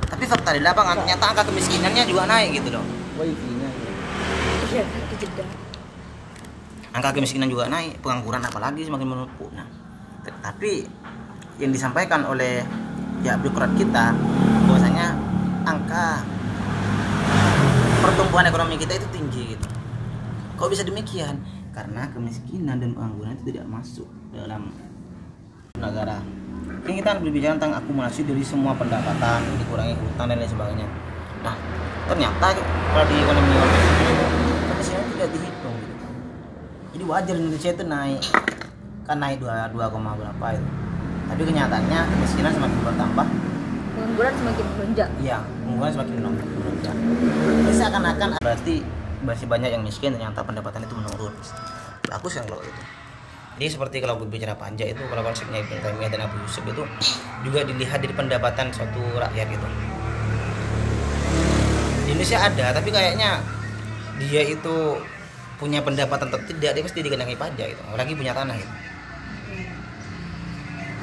[0.10, 2.86] Tapi fakta di lapangan ternyata angka kemiskinannya juga naik gitu loh.
[4.74, 4.84] Iya.
[6.98, 9.54] Angka kemiskinan juga naik, pengangguran apalagi semakin menumpuk.
[9.54, 9.70] Nah,
[10.42, 10.82] tapi
[11.62, 12.66] yang disampaikan oleh
[13.22, 14.18] ya birokrat kita
[14.66, 15.14] bahwasanya
[15.70, 16.26] angka
[18.04, 19.33] pertumbuhan ekonomi kita itu tinggi.
[20.64, 21.44] Kok bisa demikian?
[21.76, 24.72] Karena kemiskinan dan pengangguran itu tidak masuk dalam
[25.76, 26.24] negara.
[26.88, 30.88] Ini kita berbicara tentang akumulasi dari semua pendapatan, dikurangi hutang dan lain sebagainya.
[31.44, 31.52] Nah,
[32.08, 32.56] ternyata
[32.96, 33.54] kalau di ekonomi
[34.72, 36.08] kemiskinan tidak dihitung gitu.
[36.96, 38.24] Jadi wajar Indonesia itu naik
[39.04, 40.70] kan naik 2, 2, berapa itu.
[41.28, 43.28] Tapi kenyataannya kemiskinan semakin bertambah
[44.00, 45.10] Pengangguran semakin melonjak.
[45.20, 46.76] Iya, pengangguran semakin menurun.
[46.88, 51.34] Jadi seakan-akan berarti masih banyak yang miskin ternyata pendapatan itu menurun.
[52.04, 52.82] Bagus kan kalau itu.
[53.54, 56.84] Jadi seperti kalau berbicara pajak itu kalau konsepnya Ibnu Taimiyah dan Abu Yusuf itu
[57.46, 59.68] juga dilihat dari pendapatan suatu rakyat gitu.
[62.04, 63.40] Di Indonesia ada, tapi kayaknya
[64.18, 64.76] dia itu
[65.62, 67.82] punya pendapatan atau tidak dia pasti dikenai pajak gitu.
[67.94, 68.74] Apalagi punya tanah gitu.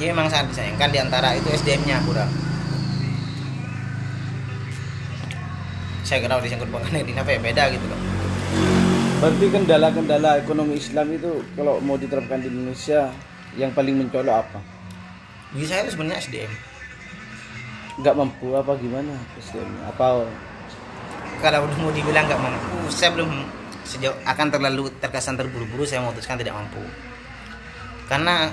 [0.02, 2.49] Dia memang sangat disayangkan di antara itu SDM-nya kurang.
[6.10, 8.00] Saya kira disangkut pautkan dengan apa ya beda gitu loh.
[9.22, 13.14] Berarti kendala-kendala ekonomi Islam itu kalau mau diterapkan di Indonesia
[13.54, 14.58] yang paling mencolok apa?
[15.54, 16.52] Bagi saya itu sebenarnya SDM
[18.00, 20.26] nggak mampu apa gimana SDM apa?
[21.38, 23.30] Kalau mau dibilang nggak mampu saya belum
[23.86, 26.82] sejauh akan terlalu terkesan terburu-buru saya memutuskan tidak mampu.
[28.10, 28.50] Karena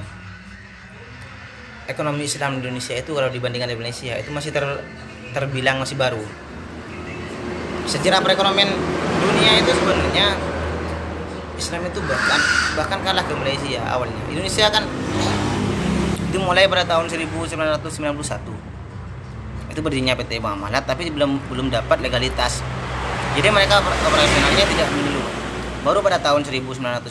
[1.90, 4.62] ekonomi Islam di Indonesia itu kalau dibandingkan dengan Indonesia itu masih ter,
[5.34, 6.22] terbilang masih baru
[7.88, 8.68] sejarah perekonomian
[9.24, 10.36] dunia itu sebenarnya
[11.58, 12.40] Islam itu bahkan
[12.78, 14.22] bahkan kalah ke Malaysia awalnya.
[14.30, 14.84] Indonesia kan
[16.30, 17.74] dimulai pada tahun 1991
[19.74, 22.62] itu berdirinya PT Muamalat tapi belum belum dapat legalitas.
[23.34, 25.34] Jadi mereka oper- operasionalnya tidak menyeluruh
[25.82, 27.08] baru pada tahun 1992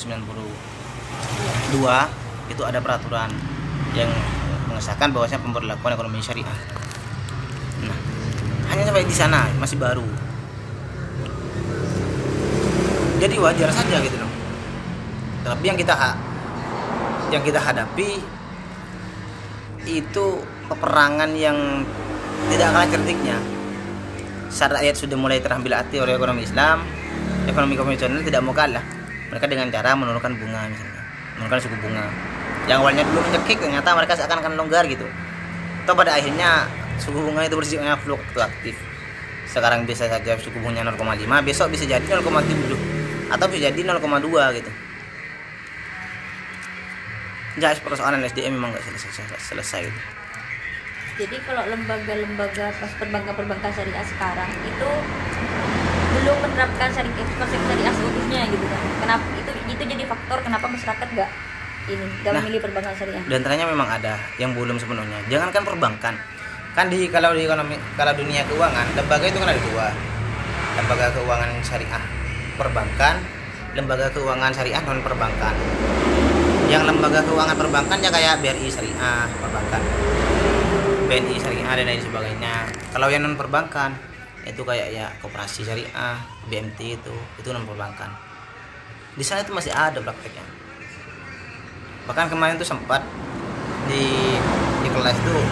[2.46, 3.30] itu ada peraturan
[3.96, 4.10] yang
[4.70, 6.58] mengesahkan bahwasanya pemberlakuan ekonomi syariah.
[7.82, 7.98] Nah
[8.70, 10.06] hanya sampai di sana masih baru
[13.16, 14.30] jadi wajar saja gitu loh.
[15.46, 15.94] Tapi yang kita
[17.32, 18.22] yang kita hadapi
[19.86, 20.26] itu
[20.66, 21.86] peperangan yang
[22.50, 23.38] tidak kalah cerdiknya
[24.50, 26.82] saat rakyat sudah mulai terambil hati oleh ekonomi Islam
[27.46, 28.82] ekonomi konvensional tidak mau kalah.
[29.30, 31.02] Mereka dengan cara menurunkan bunga misalnya
[31.38, 32.04] menurunkan suku bunga.
[32.66, 35.06] Yang awalnya dulu mencekik ternyata mereka seakan-akan longgar gitu.
[35.86, 36.66] Atau pada akhirnya
[36.98, 38.74] suku bunga itu bersifatnya fluktuatif
[39.46, 42.26] sekarang bisa saja suku bunganya 0,5 besok bisa jadi 0,7
[43.30, 44.70] atau bisa jadi 0,2 gitu
[47.56, 50.00] Jadi persoalan SDM memang nggak selesai selesai, selesai gitu.
[51.24, 54.90] Jadi kalau lembaga-lembaga pas perbankan-perbankan syariah sekarang itu
[56.20, 58.80] belum menerapkan syariah konsep syariah seutuhnya gitu kan.
[59.00, 61.30] Kenapa itu itu jadi faktor kenapa masyarakat nggak
[61.86, 62.42] ini nggak Nah.
[62.42, 63.22] memilih perbankan syariah?
[63.24, 66.14] dan antaranya memang ada yang belum sepenuhnya jangankan perbankan
[66.76, 69.86] kan di kalau di ekonomi kalau dunia keuangan lembaga itu kan ada dua.
[70.76, 72.04] Lembaga keuangan syariah
[72.60, 73.14] perbankan
[73.72, 75.56] lembaga keuangan syariah non perbankan
[76.68, 79.80] yang lembaga keuangan perbankan ya kayak BRI syariah perbankan.
[81.08, 82.54] BNI syariah dan lain sebagainya.
[82.92, 83.96] Kalau yang non perbankan
[84.44, 86.20] itu kayak ya koperasi syariah
[86.52, 88.12] BMT itu itu non perbankan
[89.16, 90.44] di sana itu masih ada prakteknya.
[92.04, 93.00] Bahkan kemarin tuh sempat
[93.88, 94.36] di
[94.84, 95.42] di kelas tuh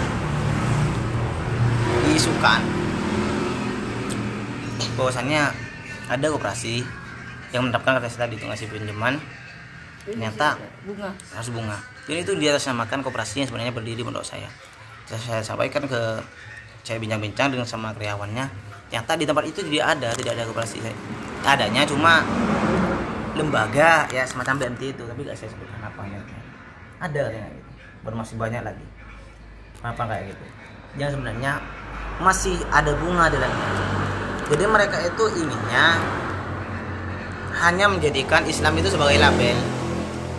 [2.09, 2.61] diisukan.
[4.95, 5.43] Bahwasannya
[6.07, 6.85] ada koperasi
[7.51, 9.19] yang menerapkan kata tadi itu ngasih pinjaman.
[10.05, 11.11] Ternyata bunga.
[11.33, 11.79] harus bunga.
[12.05, 14.47] Dan itu di atas namakan koperasi yang sebenarnya berdiri menurut saya.
[15.09, 16.01] Saya, saya sampaikan ke
[16.85, 18.45] saya bincang-bincang dengan sama karyawannya.
[18.93, 20.79] Ternyata di tempat itu tidak ada tidak ada koperasi
[21.45, 22.25] adanya cuma
[23.37, 26.21] lembaga ya semacam BMT itu tapi gak saya sebutkan apa ya.
[27.01, 28.13] Ada katanya gitu.
[28.13, 28.87] Masih banyak lagi.
[29.81, 30.45] Kenapa kayak gitu
[30.99, 31.59] yang sebenarnya
[32.23, 33.71] masih ada bunga di dalamnya.
[34.45, 35.99] Jadi mereka itu inginnya
[37.65, 39.57] hanya menjadikan Islam itu sebagai label.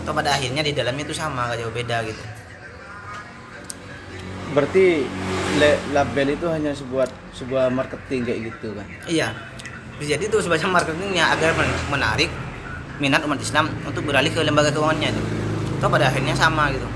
[0.06, 2.24] Atau pada akhirnya di dalamnya itu sama gak jauh beda gitu.
[4.54, 5.04] Berarti
[5.91, 8.88] label itu hanya sebuah sebuah marketing kayak gitu kan.
[9.12, 9.28] iya.
[9.96, 12.28] Jadi itu sebagai marketingnya agar men- menarik
[13.00, 15.24] minat umat Islam untuk beralih ke lembaga keuangannya itu.
[15.80, 16.84] Atau pada akhirnya sama gitu.
[16.84, 16.94] Itu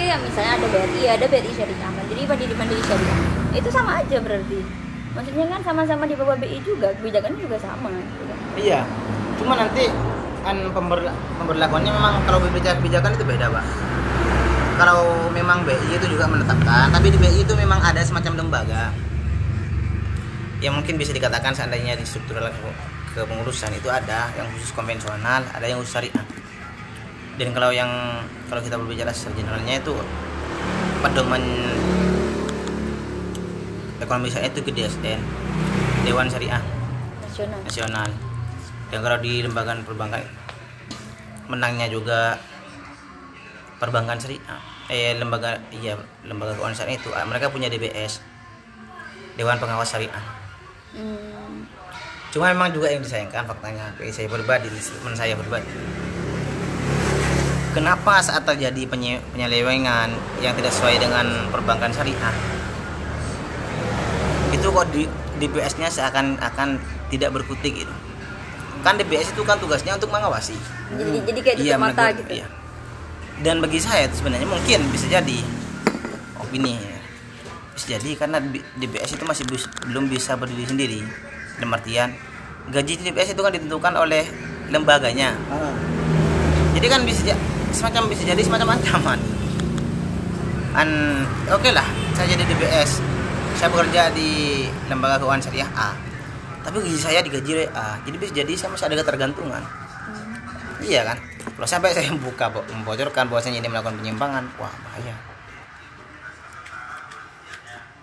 [0.00, 3.18] kayak misalnya ada BRI, ada BRI Syariah, Mandiri Mandiri Mandiri Syariah.
[3.52, 4.60] Itu sama aja berarti.
[5.12, 7.92] Maksudnya kan sama-sama di bawah BI juga, kebijakannya juga sama.
[7.92, 8.32] Gitu.
[8.66, 8.82] iya
[9.38, 9.88] cuma nanti
[10.44, 13.64] kan pemberla- pemberlakuannya memang kalau berbicara kebijakan itu beda pak
[14.76, 18.92] kalau memang BI itu juga menetapkan tapi di BI itu memang ada semacam lembaga
[20.60, 22.78] yang mungkin bisa dikatakan seandainya di struktural ke-
[23.16, 26.24] kepengurusan itu ada yang khusus konvensional ada yang khusus syariah
[27.40, 27.88] dan kalau yang
[28.52, 29.96] kalau kita berbicara secara generalnya itu
[31.00, 31.40] pedoman
[33.96, 35.20] ekonomi syariah itu ke DSN
[36.04, 36.60] Dewan Syariah.
[37.24, 37.60] Nasional.
[37.64, 38.10] nasional.
[38.92, 40.20] Dan kalau di lembaga perbankan
[41.48, 42.36] menangnya juga
[43.80, 44.60] perbankan syariah.
[44.92, 45.96] Eh lembaga iya
[46.28, 48.20] lembaga keuangan syariah itu ah, mereka punya DBS
[49.40, 50.24] Dewan Pengawas Syariah.
[50.92, 51.64] Hmm,
[52.34, 55.70] cuma memang juga yang disayangkan faktanya saya pribadi teman saya pribadi
[57.70, 62.34] kenapa saat terjadi penye- penyelewengan yang tidak sesuai dengan perbankan syariah?
[64.50, 65.06] Itu kok di
[65.38, 66.76] DBS-nya seakan akan
[67.08, 67.94] tidak berkutik gitu.
[68.80, 70.56] Kan DBS itu kan tugasnya untuk mengawasi.
[70.90, 72.32] Jadi jadi kayak tutup mata menegur, gitu.
[72.42, 72.46] iya.
[73.40, 75.38] dan bagi saya itu sebenarnya mungkin bisa jadi.
[76.36, 76.76] Opini.
[76.76, 76.98] Ya.
[77.72, 78.36] bisa jadi karena
[78.76, 81.00] DBS itu masih bis- belum bisa berdiri sendiri.
[81.56, 82.12] Dalam artian
[82.68, 84.28] gaji DBS itu kan ditentukan oleh
[84.68, 85.32] lembaganya.
[85.48, 85.72] Ah,
[86.76, 87.32] jadi kan bisa
[87.70, 89.18] semacam bisa jadi semacam ancaman.
[90.70, 90.88] An
[91.50, 93.02] oke lah saya jadi DBS
[93.58, 95.90] saya bekerja di lembaga keuangan syariah A.
[96.60, 97.98] Tapi gaji saya digaji A.
[98.06, 99.62] Jadi bisa jadi saya masih ada ketergantungan.
[100.80, 101.18] Iya kan?
[101.56, 104.44] Kalau sampai saya buka bo- membocorkan bahwasanya ini melakukan penyimpangan.
[104.56, 105.14] Wah bahaya.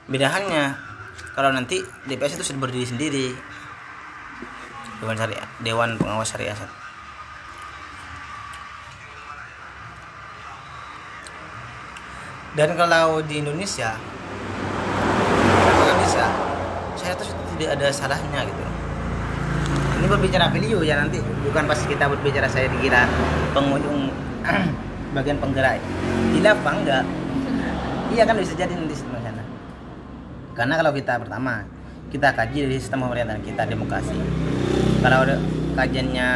[0.07, 0.77] Beda halnya
[1.35, 3.27] kalau nanti DPS itu sudah berdiri sendiri.
[4.97, 6.57] Dewan Syariah Dewan Pengawas Syariah
[12.53, 13.97] dan kalau di Indonesia
[16.07, 16.25] bisa
[16.95, 18.63] saya tuh tidak ada salahnya gitu.
[19.97, 23.09] Ini berbicara value ya nanti bukan pas kita berbicara saya dikira
[23.51, 24.13] pengunjung
[25.17, 25.81] bagian penggerak.
[26.37, 27.03] Tidak apa enggak?
[28.15, 29.17] Iya kan bisa jadi nanti di sana
[30.57, 31.61] karena kalau kita pertama
[32.09, 34.17] kita kaji dari sistem pemerintahan kita demokrasi.
[35.05, 35.37] Kalau ada
[35.77, 36.29] kajiannya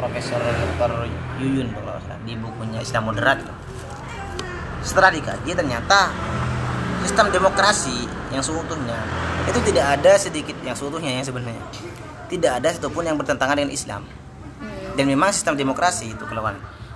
[0.00, 1.12] Profesor Dr.
[1.36, 3.44] Yuyun kalau di bukunya Islam Moderat
[4.82, 6.10] setelah dikaji ternyata
[7.02, 8.98] sistem demokrasi yang seutuhnya
[9.50, 11.62] itu tidak ada sedikit yang seutuhnya yang sebenarnya.
[12.30, 14.02] Tidak ada satupun yang bertentangan dengan Islam.
[14.94, 16.52] Dan memang sistem demokrasi itu kalau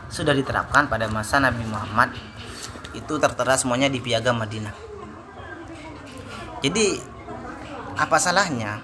[0.08, 2.14] sudah diterapkan pada masa Nabi Muhammad
[2.94, 4.72] itu tertera semuanya di piagam Madinah.
[6.64, 7.00] Jadi
[7.96, 8.80] apa salahnya?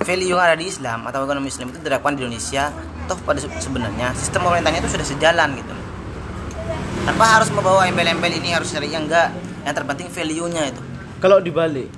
[0.00, 2.72] Value yang ada di Islam atau ekonomi Islam itu diterapkan di Indonesia
[3.04, 5.74] toh pada se- sebenarnya sistem pemerintahnya itu sudah sejalan gitu
[7.08, 9.32] tanpa harus membawa embel-embel ini harus syariah enggak?
[9.64, 10.82] Yang terpenting value-nya itu.
[11.20, 11.88] Kalau dibalik,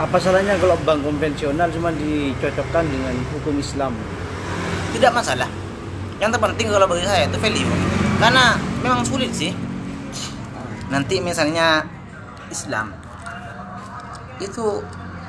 [0.00, 3.92] apa salahnya kalau bank konvensional cuma dicocokkan dengan hukum Islam?
[4.98, 5.48] tidak masalah.
[6.18, 7.70] Yang terpenting kalau bagi saya itu value.
[8.18, 9.54] Karena memang sulit sih.
[10.88, 11.84] Nanti misalnya
[12.48, 12.90] Islam
[14.40, 14.80] itu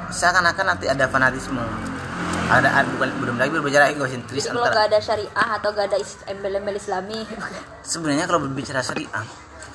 [0.10, 1.62] seakan-akan nanti ada fanatisme
[2.50, 5.86] ada, ada bukan belum lagi berbicara egosentris Jadi kalau antara gak ada syariah atau gak
[5.94, 5.98] ada
[6.34, 7.20] embel-embel islami
[7.94, 9.26] sebenarnya kalau berbicara syariah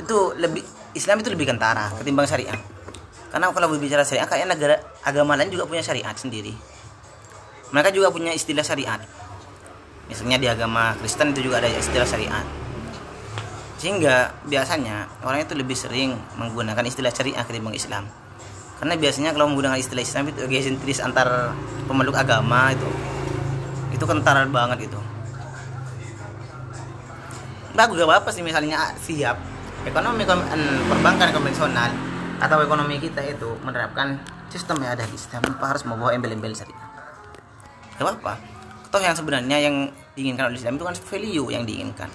[0.00, 0.62] itu lebih
[0.94, 2.58] Islam itu lebih kentara ketimbang syariah.
[3.30, 6.54] Karena kalau berbicara syariah kayaknya negara agama lain juga punya syariat sendiri.
[7.74, 9.02] Mereka juga punya istilah syariat.
[10.06, 12.46] Misalnya di agama Kristen itu juga ada istilah syariat.
[13.78, 18.06] Sehingga biasanya orang itu lebih sering menggunakan istilah syariah ketimbang Islam
[18.82, 21.54] karena biasanya kalau menggunakan istilah Islam itu egosentris antar
[21.86, 22.88] pemeluk agama itu
[23.94, 25.00] itu kentara banget itu.
[27.74, 29.38] Bagus gak apa sih misalnya siap.
[29.86, 30.26] Ekonomi
[30.90, 31.90] perbankan konvensional
[32.42, 34.18] atau ekonomi kita itu menerapkan
[34.50, 36.84] sistem yang ada di Islam tanpa harus membawa embel-embel syariah
[37.94, 38.38] gak apa
[38.90, 42.10] toh yang sebenarnya yang diinginkan oleh Islam itu kan value yang diinginkan.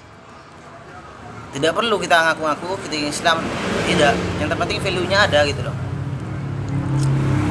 [1.50, 3.38] Tidak perlu kita ngaku-ngaku kita ingin Islam
[3.84, 4.14] tidak.
[4.40, 5.89] Yang terpenting value nya ada gitu loh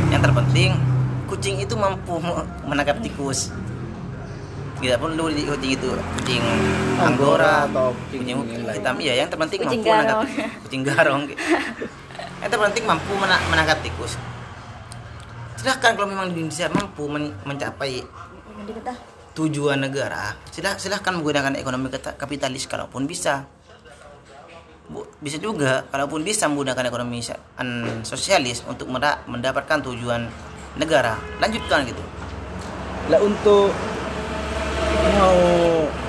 [0.08, 0.72] yang terpenting
[1.28, 3.52] kucing itu mampu me- menangkap tikus.
[4.78, 6.42] Tidak perlu di kucing itu kucing
[6.98, 8.94] Anggora anggora atau kucing kucing hitam.
[8.98, 10.18] Iya yang terpenting Kucing mampu menangkap
[10.64, 11.22] kucing garong.
[12.38, 14.14] Yang terpenting mampu mena- menangkap tikus.
[15.58, 18.06] Silahkan kalau memang di Indonesia mampu men- mencapai
[19.34, 23.46] tujuan negara silah silahkan menggunakan ekonomi kapitalis kalaupun bisa
[25.20, 27.20] bisa juga kalaupun bisa menggunakan ekonomi
[28.03, 28.88] sosialis untuk
[29.29, 30.24] mendapatkan tujuan
[30.81, 32.01] negara lanjutkan gitu
[33.09, 33.72] Lah untuk
[35.16, 35.37] mau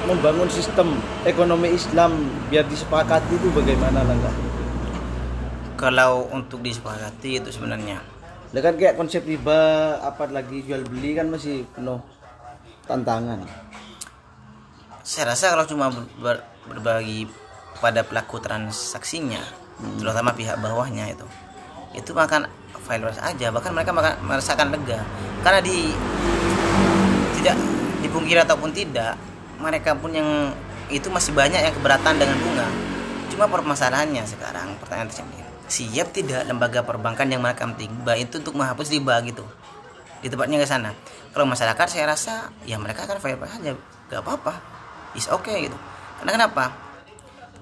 [0.06, 2.12] membangun sistem ekonomi Islam
[2.48, 4.36] biar disepakati itu bagaimana langkah?
[5.80, 8.04] kalau untuk disepakati itu sebenarnya
[8.52, 12.02] Lah kan kayak konsep riba apa lagi jual beli kan masih penuh
[12.84, 13.46] tantangan.
[15.06, 17.30] saya rasa kalau cuma ber- ber- berbagi
[17.80, 19.40] pada pelaku transaksinya
[20.00, 21.26] terutama pihak bawahnya itu.
[21.96, 22.46] Itu makan
[22.84, 25.00] file aja bahkan mereka makan, merasakan lega.
[25.46, 25.94] Karena di
[27.40, 27.56] tidak
[28.04, 29.16] dipungkiri ataupun tidak
[29.60, 30.52] mereka pun yang
[30.90, 32.68] itu masih banyak yang keberatan dengan bunga.
[33.30, 35.48] Cuma permasalahannya sekarang pertanyaan tersebut.
[35.70, 39.46] Siap tidak lembaga perbankan yang merekam riba itu untuk menghapus riba gitu?
[40.20, 40.92] Di tempatnya ke sana.
[41.30, 43.78] Kalau masyarakat saya rasa ya mereka akan fair saja.
[44.10, 44.58] Gak apa-apa.
[45.14, 45.78] Is okay gitu.
[46.20, 46.89] Karena kenapa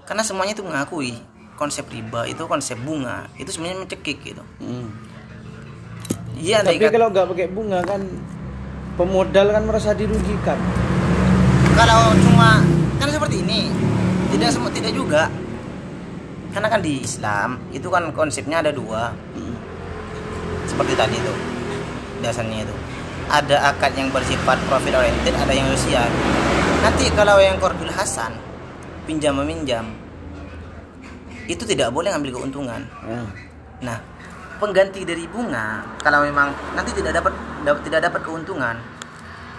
[0.07, 1.13] karena semuanya itu mengakui
[1.53, 4.43] konsep riba itu konsep bunga itu sebenarnya mencekik gitu.
[4.57, 4.87] Hmm.
[6.33, 8.01] iya Tapi kata- kalau nggak pakai bunga kan
[8.95, 10.57] pemodal kan merasa dirugikan.
[11.75, 12.63] kalau cuma
[12.97, 13.69] kan seperti ini
[14.31, 15.29] tidak semua tidak juga.
[16.47, 19.13] Karena kan di Islam itu kan konsepnya ada dua.
[20.65, 21.33] Seperti tadi itu
[22.19, 22.75] dasarnya itu.
[23.27, 26.07] Ada akad yang bersifat profit oriented ada yang sosial
[26.77, 28.31] nanti kalau yang kordul hasan
[29.03, 29.83] pinjam meminjam
[31.47, 33.25] itu tidak boleh ngambil keuntungan Nah,
[33.77, 33.97] Nah,
[34.57, 38.73] pengganti dari bunga kalau memang nanti tidak dapat dap- tidak dapat keuntungan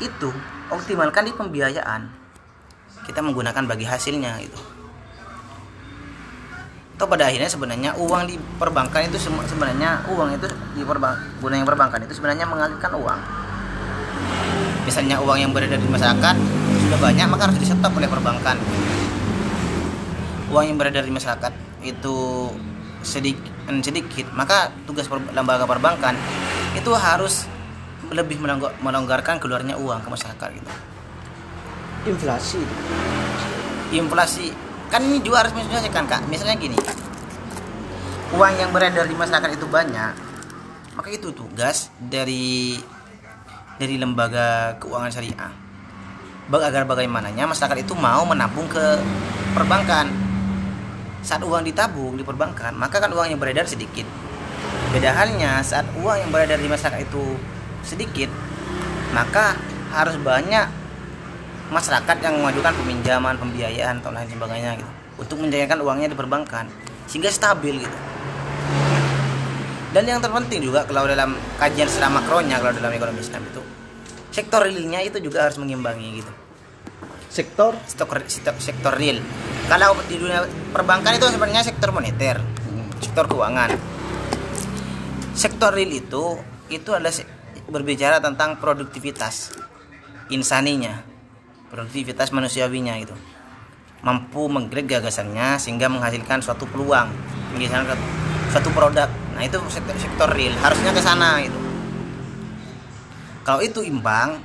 [0.02, 0.30] itu
[0.74, 2.10] optimalkan di pembiayaan.
[3.06, 4.58] Kita menggunakan bagi hasilnya itu.
[6.98, 11.68] Atau pada akhirnya sebenarnya uang di perbankan itu sebenarnya uang itu di perbank guna yang
[11.70, 13.20] perbankan itu sebenarnya mengalihkan uang.
[14.82, 16.34] Misalnya uang yang beredar di masyarakat
[16.90, 18.58] sudah banyak maka harus disetop oleh perbankan
[20.48, 22.50] uang yang beredar di masyarakat itu
[23.02, 23.52] sedikit
[23.84, 26.16] sedikit maka tugas per- lembaga perbankan
[26.74, 27.46] itu harus
[28.08, 30.70] lebih melongg- melonggarkan keluarnya uang ke masyarakat gitu.
[32.08, 32.62] Inflasi.
[33.92, 34.46] inflasi.
[34.88, 36.24] Kan ini juga harus menyesuaikan kak.
[36.32, 36.76] Misalnya gini
[38.28, 40.12] uang yang beredar di masyarakat itu banyak
[40.98, 42.74] maka itu tugas dari
[43.78, 45.52] dari lembaga keuangan syariah.
[46.48, 48.98] Agar bagaimananya masyarakat itu mau menabung ke
[49.54, 50.10] perbankan
[51.22, 54.06] saat uang ditabung di perbankan maka kan uang yang beredar sedikit
[54.94, 57.24] beda halnya saat uang yang beredar di masyarakat itu
[57.84, 58.30] sedikit
[59.12, 59.56] maka
[59.92, 60.68] harus banyak
[61.68, 66.66] masyarakat yang mengajukan peminjaman, pembiayaan atau lain sebagainya gitu untuk menjayakan uangnya di perbankan
[67.10, 67.98] sehingga stabil gitu.
[69.88, 73.62] Dan yang terpenting juga kalau dalam kajian secara makronya kalau dalam ekonomi Islam itu
[74.28, 76.32] sektor realnya itu juga harus mengimbangi gitu.
[77.28, 77.76] Sektor?
[77.84, 79.20] Sektor, sektor, sektor real.
[79.68, 82.40] Kalau di dunia perbankan itu sebenarnya sektor moneter,
[83.00, 83.76] sektor keuangan.
[85.38, 86.34] sektor real itu
[86.66, 87.14] itu adalah
[87.70, 89.54] berbicara tentang produktivitas
[90.34, 91.06] insaninya
[91.70, 93.14] produktivitas manusiawinya itu
[94.02, 97.06] mampu menggrek gagasannya sehingga menghasilkan suatu peluang
[97.54, 97.94] menghasilkan
[98.48, 99.08] suatu produk.
[99.36, 100.56] Nah itu sektor, sektor real.
[100.64, 101.58] Harusnya ke sana gitu.
[103.44, 104.40] Kalau itu imbang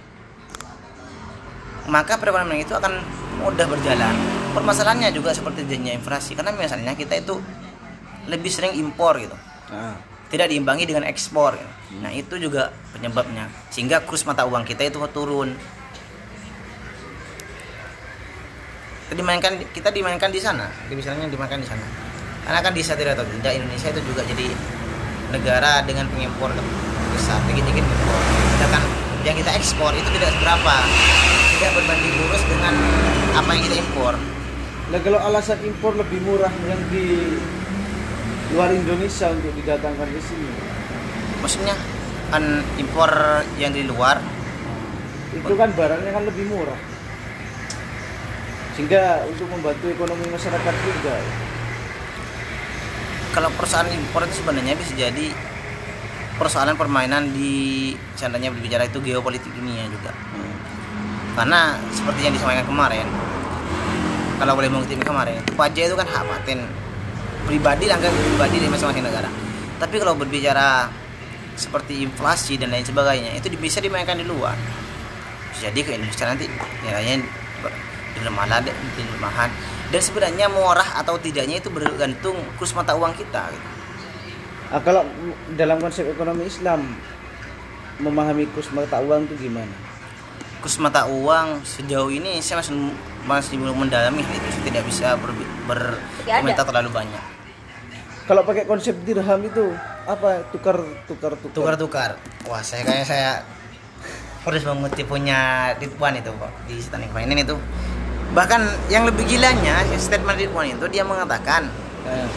[1.87, 3.03] maka perekonomian itu akan
[3.43, 4.15] mudah berjalan.
[4.53, 7.35] Permasalahannya juga seperti jadinya inflasi karena misalnya kita itu
[8.29, 9.35] lebih sering impor gitu.
[9.73, 9.97] Nah,
[10.31, 11.73] tidak diimbangi dengan ekspor gitu.
[12.01, 13.49] nah itu juga penyebabnya.
[13.69, 15.53] Sehingga kurs mata uang kita itu turun.
[19.05, 20.69] Kita dimainkan kita dimainkan di sana.
[20.89, 21.85] Misalnya dimainkan di sana.
[22.43, 24.47] Karena kan bisa tidak atau tidak Indonesia itu juga jadi
[25.29, 26.49] negara dengan pengimpor
[27.13, 27.37] besar.
[27.45, 28.19] Dikit-dikit impor.
[28.57, 30.75] Sedangkan yang kita ekspor itu tidak seberapa
[31.59, 32.73] tidak berbanding lurus dengan
[33.39, 34.15] apa yang kita impor
[34.93, 37.33] Nah kalau alasan impor lebih murah yang di
[38.53, 40.49] luar Indonesia untuk didatangkan ke sini,
[41.41, 41.73] maksudnya
[42.29, 43.09] kan impor
[43.57, 44.21] yang di luar
[45.33, 46.77] itu kan barangnya kan lebih murah.
[48.77, 51.17] Sehingga untuk membantu ekonomi masyarakat juga.
[53.33, 55.33] kalau perusahaan impor itu sebenarnya bisa jadi
[56.37, 60.11] persoalan permainan di seandainya berbicara itu geopolitik dunia juga.
[61.33, 63.07] Karena seperti yang disampaikan kemarin
[64.37, 66.65] kalau boleh mengutip kemarin pajak itu kan hak paten.
[67.43, 69.27] Pribadi langgan pribadi dari masing-masing negara.
[69.75, 70.87] Tapi kalau berbicara
[71.59, 74.55] seperti inflasi dan lain sebagainya itu bisa dimainkan di luar.
[75.59, 76.47] Jadi ke Indonesia nanti
[76.87, 77.19] nilainya
[77.59, 77.77] ber-
[78.15, 79.49] dilemah dilemahan
[79.91, 83.72] dan sebenarnya murah atau tidaknya itu bergantung kurs mata uang kita gitu.
[84.73, 85.05] Nah, kalau
[85.53, 86.81] dalam konsep ekonomi Islam
[88.01, 89.69] memahami kurs mata uang itu gimana?
[90.63, 92.95] kurs mata uang sejauh ini saya masih
[93.27, 95.35] masih belum mendalami hal itu saya tidak bisa ber,
[95.67, 97.23] berkomentar terlalu banyak
[98.23, 99.75] Kalau pakai konsep dirham itu
[100.07, 100.47] apa?
[100.55, 101.51] Tukar tukar tukar.
[101.51, 102.09] tukar-tukar
[102.47, 103.29] wah saya kayaknya saya
[104.47, 107.55] harus mengutip punya Ridwan itu Pak di Islamic Finance itu
[108.31, 111.67] bahkan yang lebih gilanya statement Ridwan itu dia mengatakan
[112.03, 112.27] Nah,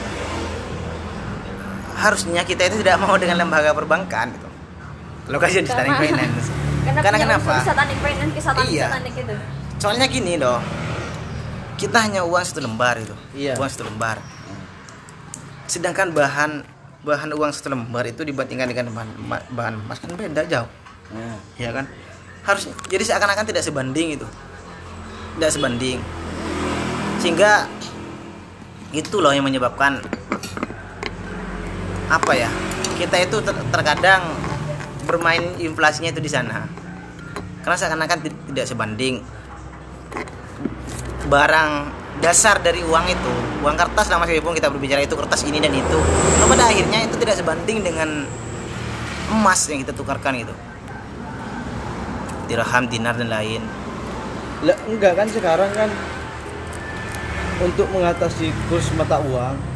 [1.96, 4.48] harusnya kita itu tidak mau dengan lembaga perbankan gitu.
[5.26, 6.46] Lokasi di Islamic Finance
[6.86, 7.54] karena, Karena kenapa?
[7.66, 8.40] finance ke
[8.70, 8.86] Iya.
[8.94, 9.34] satanik itu
[9.76, 10.62] soalnya gini loh
[11.76, 13.58] kita hanya uang satu lembar itu Iya.
[13.58, 14.22] uang satu lembar.
[15.66, 16.62] Sedangkan bahan
[17.02, 19.08] bahan uang satu lembar itu dibandingkan dengan bahan,
[19.50, 20.70] bahan emas kan beda jauh.
[21.10, 21.38] Nah.
[21.54, 21.86] ya kan?
[22.42, 24.26] Harus jadi seakan-akan tidak sebanding itu
[25.36, 25.98] tidak sebanding.
[27.18, 27.66] Sehingga
[28.90, 30.00] itu loh yang menyebabkan
[32.06, 32.50] apa ya
[32.96, 34.22] kita itu ter- terkadang
[35.06, 36.66] bermain inflasinya itu di sana.
[37.62, 39.22] Karena seakan-akan ti- tidak sebanding.
[41.26, 41.90] Barang
[42.22, 46.00] dasar dari uang itu uang kertas lah meskipun kita berbicara itu kertas ini dan itu
[46.40, 48.24] Nah, pada akhirnya itu tidak sebanding dengan
[49.28, 50.54] emas yang kita tukarkan itu
[52.46, 53.60] dirham dinar dan lain.
[54.62, 55.90] Lah, enggak kan sekarang kan
[57.60, 59.75] untuk mengatasi kurs mata uang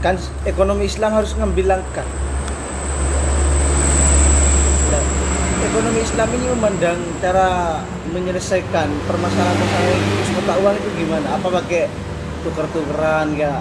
[0.00, 0.16] kan
[0.48, 2.08] ekonomi Islam harus ngambil langkah.
[4.88, 5.04] Nah,
[5.64, 7.80] ekonomi Islam ini memandang cara
[8.10, 11.26] menyelesaikan permasalahan-permasalahan mata uang itu gimana?
[11.36, 11.84] Apa pakai
[12.40, 13.60] tuker-tukeran ya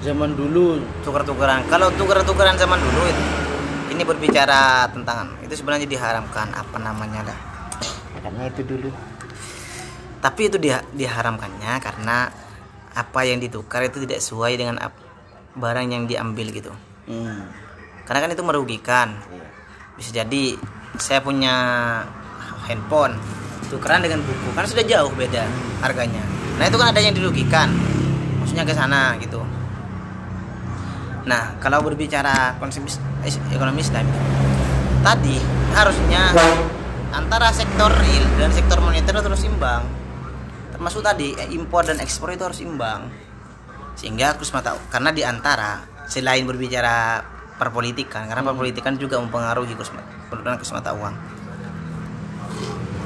[0.00, 0.80] zaman dulu?
[1.04, 3.24] tukar-tukaran kalau tukar-tukaran zaman dulu itu
[3.92, 7.38] ini berbicara tentang itu sebenarnya diharamkan apa namanya dah
[8.16, 8.88] katanya itu dulu
[10.24, 12.32] tapi itu dia diharamkannya karena
[12.96, 14.99] apa yang ditukar itu tidak sesuai dengan ap-
[15.60, 16.72] barang yang diambil gitu.
[17.04, 17.42] Hmm.
[18.06, 19.08] karena kan itu merugikan.
[19.94, 20.58] Bisa jadi
[20.98, 21.54] saya punya
[22.66, 23.14] handphone
[23.70, 25.46] tukeran dengan buku kan sudah jauh beda
[25.78, 26.18] harganya.
[26.58, 27.70] Nah itu kan ada yang dirugikan
[28.38, 29.38] maksudnya ke sana gitu.
[31.22, 34.06] Nah kalau berbicara konsep is- is- ekonomi Islam
[35.00, 35.38] tadi
[35.72, 36.34] harusnya
[37.10, 39.82] antara sektor real dan sektor moneter itu harus imbang.
[40.74, 43.06] Termasuk tadi eh, impor dan ekspor itu harus imbang
[44.00, 47.20] sehingga kurs mata karena di antara selain berbicara
[47.60, 51.12] perpolitikan karena perpolitikan juga mempengaruhi kurs mata, penurunan kurs mata uang.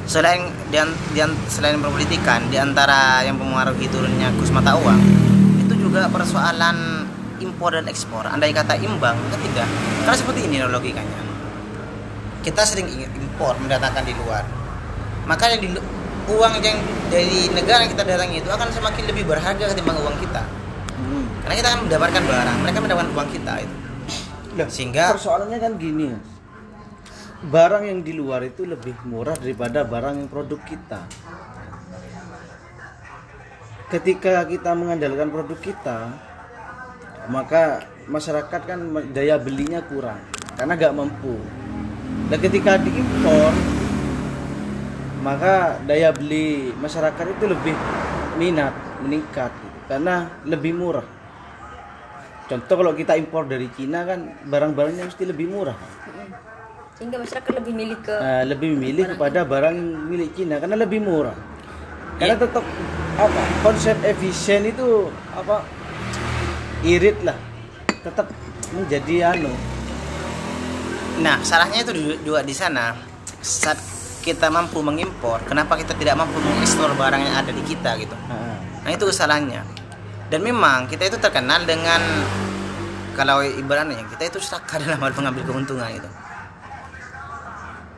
[0.07, 5.03] Selain dan dan selain perpolitikan di antara yang mempengaruhi turunnya kurs mata uang
[5.66, 7.03] itu juga persoalan
[7.42, 8.22] impor dan ekspor.
[8.30, 9.66] Andai kata imbang ketiga
[10.07, 11.26] karena seperti ini logikanya.
[12.47, 14.47] Kita sering ingin impor mendatangkan di luar.
[15.26, 15.68] Maka yang di
[16.30, 16.78] uang yang
[17.11, 20.45] dari negara yang kita datangi itu akan semakin lebih berharga ketimbang uang kita.
[20.45, 20.63] Hmm.
[21.45, 23.76] Karena kita akan mendapatkan barang mereka mendapatkan uang kita itu
[24.55, 26.09] Lah, Sehingga- persoalannya kan gini
[27.45, 31.01] barang yang di luar itu lebih murah daripada barang yang produk kita
[33.92, 35.99] ketika kita mengandalkan produk kita
[37.28, 38.78] maka masyarakat kan
[39.12, 40.20] daya belinya kurang
[40.55, 41.34] karena nggak mampu.
[42.30, 43.53] Dan ketika diimpor
[45.24, 47.76] maka daya beli masyarakat itu lebih
[48.36, 49.78] minat meningkat gitu.
[49.88, 51.05] karena lebih murah.
[52.45, 55.76] Contoh kalau kita impor dari Cina kan barang-barangnya mesti lebih murah.
[55.76, 56.28] Mm-mm.
[56.95, 59.76] sehingga masyarakat lebih milih ke Nah, lebih memilih kepada barang
[60.07, 61.34] milik Cina karena lebih murah.
[62.14, 62.62] Karena tetap
[63.14, 65.66] apa konsep efisien itu apa
[66.82, 67.34] irit lah
[67.99, 68.30] tetap
[68.70, 69.51] menjadi anu
[71.14, 72.95] Nah, salahnya itu ju- juga di sana.
[73.38, 73.78] Saat
[74.20, 78.14] kita mampu mengimpor, kenapa kita tidak mampu mengekspor barang yang ada di kita gitu?
[78.26, 79.62] Nah, Nah, itu kesalahannya.
[80.33, 82.01] Dan memang kita itu terkenal dengan
[83.14, 86.11] kalau ibaratnya kita itu serakah dalam hal mengambil keuntungan itu.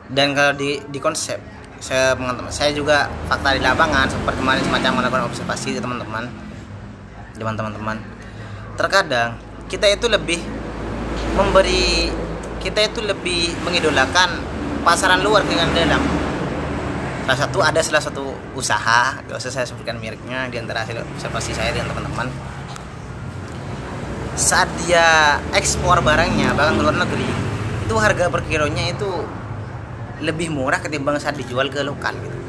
[0.07, 1.41] Dan kalau di di konsep
[1.77, 2.17] saya
[2.49, 6.25] saya juga fakta di lapangan seperti kemarin semacam melakukan observasi teman-teman
[7.37, 7.97] dengan teman-teman.
[8.77, 10.41] Terkadang kita itu lebih
[11.37, 12.09] memberi
[12.61, 14.41] kita itu lebih mengidolakan
[14.81, 16.01] pasaran luar dengan dalam
[17.27, 18.23] salah satu ada salah satu
[18.55, 22.31] usaha gak usah saya sebutkan mereknya di antara hasil observasi saya dengan teman-teman.
[24.39, 27.27] Saat dia ekspor barangnya bahkan ke luar negeri
[27.83, 29.11] itu harga per kilonya itu
[30.23, 32.39] lebih murah ketimbang saat dijual ke lokal gitu.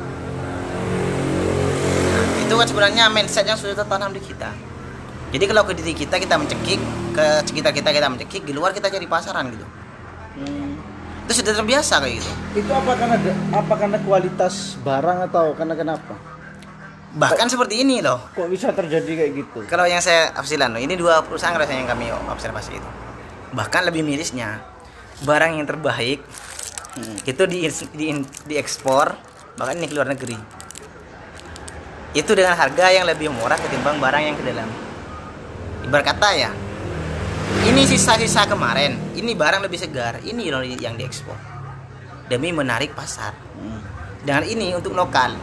[2.15, 4.55] Nah, itu kan sebenarnya mindset yang sudah tertanam di kita.
[5.35, 6.79] Jadi kalau ke diri kita kita mencekik
[7.19, 9.67] ke sekitar kita kita mencekik di luar kita cari pasaran gitu
[11.29, 13.17] itu sudah terbiasa kayak gitu itu apa karena
[13.53, 16.17] apa karena kualitas barang atau karena kenapa?
[17.21, 19.59] bahkan seperti ini loh Kok bisa terjadi kayak gitu?
[19.69, 22.89] Kalau yang saya afsilan loh, ini dua perusahaan rasanya yang kami observasi itu.
[23.57, 24.61] Bahkan lebih mirisnya,
[25.25, 26.21] barang yang terbaik
[26.99, 27.15] Hmm.
[27.23, 27.63] itu di,
[27.95, 28.07] di
[28.51, 29.15] diekspor
[29.55, 30.35] bahkan ini ke luar negeri.
[32.11, 34.67] Itu dengan harga yang lebih murah ketimbang barang yang ke dalam.
[35.87, 36.51] Ibarat kata ya,
[37.79, 41.39] ini sisa-sisa kemarin, ini barang lebih segar, ini loh yang diekspor
[42.27, 43.31] demi menarik pasar.
[43.55, 43.79] Hmm.
[44.27, 45.39] Dengan ini untuk lokal.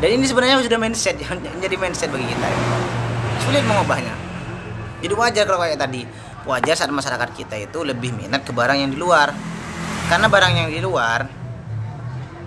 [0.00, 1.20] Dan ini sebenarnya sudah mindset,
[1.60, 2.48] menjadi mindset bagi kita.
[3.44, 4.16] Sulit mengubahnya.
[5.04, 6.08] Jadi wajar kalau kayak tadi,
[6.48, 9.36] wajar saat masyarakat kita itu lebih minat ke barang yang di luar.
[10.08, 11.28] Karena barang yang di luar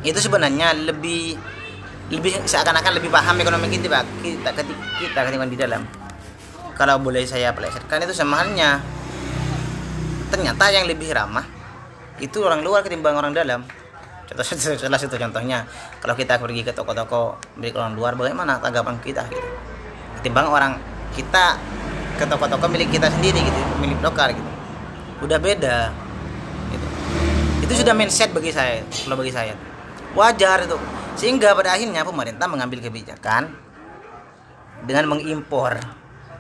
[0.02, 1.38] itu sebenarnya lebih
[2.10, 6.05] lebih seakan-akan lebih paham ekonomi kita kita ketika kita ketimbang di dalam.
[6.76, 8.84] Kalau boleh saya plesetkan itu sama halnya.
[10.28, 11.48] Ternyata yang lebih ramah
[12.20, 13.64] itu orang luar ketimbang orang dalam.
[14.26, 14.44] Contoh
[14.84, 15.64] salah satu contohnya
[16.00, 19.48] kalau kita pergi ke toko-toko milik orang luar bagaimana tanggapan kita gitu.
[20.20, 20.80] Ketimbang orang
[21.16, 21.60] kita
[22.16, 24.52] ke toko-toko milik kita sendiri gitu milik lokal gitu.
[25.24, 25.92] Udah beda
[26.72, 26.88] gitu.
[27.68, 29.56] Itu sudah mindset bagi saya kalau bagi saya.
[30.16, 30.76] Wajar itu.
[31.16, 33.48] Sehingga pada akhirnya pemerintah mengambil kebijakan
[34.84, 35.80] dengan mengimpor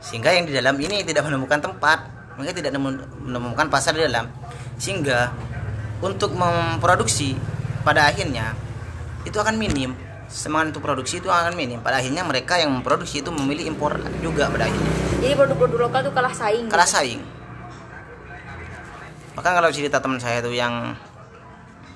[0.05, 4.27] sehingga yang di dalam ini tidak menemukan tempat mereka tidak nemu- menemukan pasar di dalam.
[4.75, 5.31] Sehingga
[6.03, 7.33] untuk memproduksi
[7.81, 8.53] pada akhirnya
[9.23, 9.95] itu akan minim.
[10.27, 11.79] Semangat untuk produksi itu akan minim.
[11.79, 14.91] Pada akhirnya mereka yang memproduksi itu memilih impor juga pada akhirnya.
[15.23, 16.67] Jadi produk-produk lokal tuh kalah saing.
[16.67, 17.21] Kalah saing.
[19.35, 20.95] Maka kalau cerita teman saya tuh yang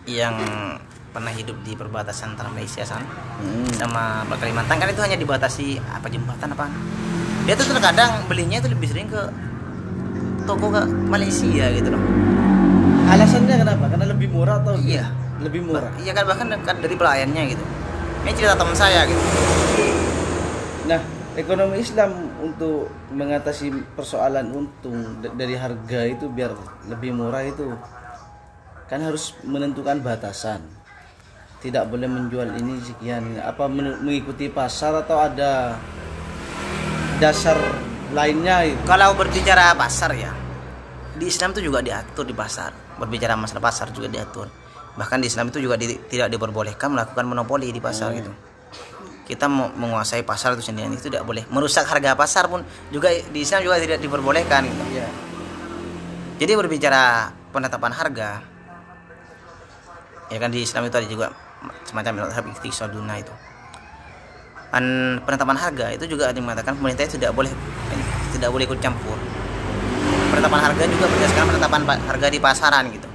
[0.08, 0.36] yang
[1.10, 3.04] pernah hidup di perbatasan antara Malaysia sana
[3.42, 3.66] Hmm.
[3.74, 6.70] sama Kalimantan kan itu hanya dibatasi apa jembatan apa
[7.50, 9.18] dia tuh terkadang belinya itu lebih sering ke
[10.46, 12.04] toko ke Malaysia gitu loh
[13.10, 13.90] Alasannya kenapa?
[13.90, 15.10] Karena lebih murah atau Iya.
[15.42, 15.90] lebih murah?
[15.98, 17.64] iya kan bahkan dekat dari pelayannya gitu
[18.22, 19.18] ini cerita teman saya gitu
[20.86, 21.02] Nah,
[21.34, 26.54] ekonomi Islam untuk mengatasi persoalan untung dari harga itu biar
[26.86, 27.66] lebih murah itu
[28.90, 30.66] kan harus menentukan batasan.
[31.62, 33.38] Tidak boleh menjual ini sekian.
[33.38, 35.78] Apa men- mengikuti pasar atau ada
[37.20, 37.58] dasar
[38.16, 38.80] lainnya itu?
[38.88, 40.32] kalau berbicara pasar ya
[41.20, 42.72] di Islam itu juga diatur di pasar.
[42.96, 44.48] Berbicara masalah pasar juga diatur.
[44.96, 48.32] Bahkan di Islam itu juga di- tidak diperbolehkan melakukan monopoli di pasar gitu.
[49.28, 51.44] Kita menguasai pasar itu sendiri itu tidak boleh.
[51.52, 54.84] Merusak harga pasar pun juga di Islam juga tidak diperbolehkan gitu.
[54.96, 55.08] Iya.
[56.40, 58.40] jadi berbicara penetapan harga
[60.32, 61.28] ya kan di Islam itu ada juga
[61.84, 63.34] semacam mazhab iktisaduna itu
[64.70, 67.50] An penetapan harga itu juga mengatakan pemerintah tidak boleh
[68.38, 69.18] tidak boleh ikut campur.
[70.30, 73.10] Penetapan harga juga berdasarkan penetapan pa- harga di pasaran gitu.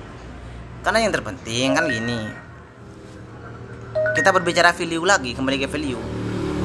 [0.83, 2.21] Karena yang terpenting kan gini.
[4.19, 6.03] Kita berbicara value lagi kembali ke value.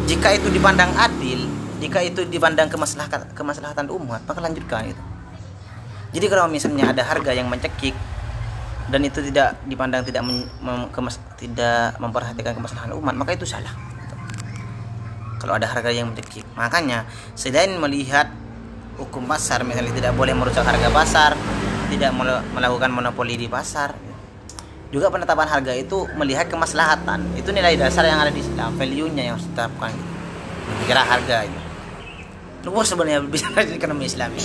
[0.09, 1.45] Jika itu dipandang adil
[1.79, 5.03] jika itu dipandang kemaslahatan kemaslahatan umat maka lanjutkan itu.
[6.11, 7.93] Jadi kalau misalnya ada harga yang mencekik
[8.89, 13.71] dan itu tidak dipandang tidak men- mem- kemas- tidak memperhatikan kemaslahatan umat maka itu salah
[15.39, 18.29] kalau ada harga yang mencekik makanya selain melihat
[18.99, 21.31] hukum pasar misalnya tidak boleh merusak harga pasar
[21.89, 23.95] tidak mel- melakukan monopoli di pasar
[24.89, 29.33] juga penetapan harga itu melihat kemaslahatan itu nilai dasar yang ada di Islam value-nya yang
[29.39, 29.93] harus ditetapkan
[30.85, 31.59] kira harga itu
[32.69, 34.43] luas sebenarnya bicara di ekonomi Islami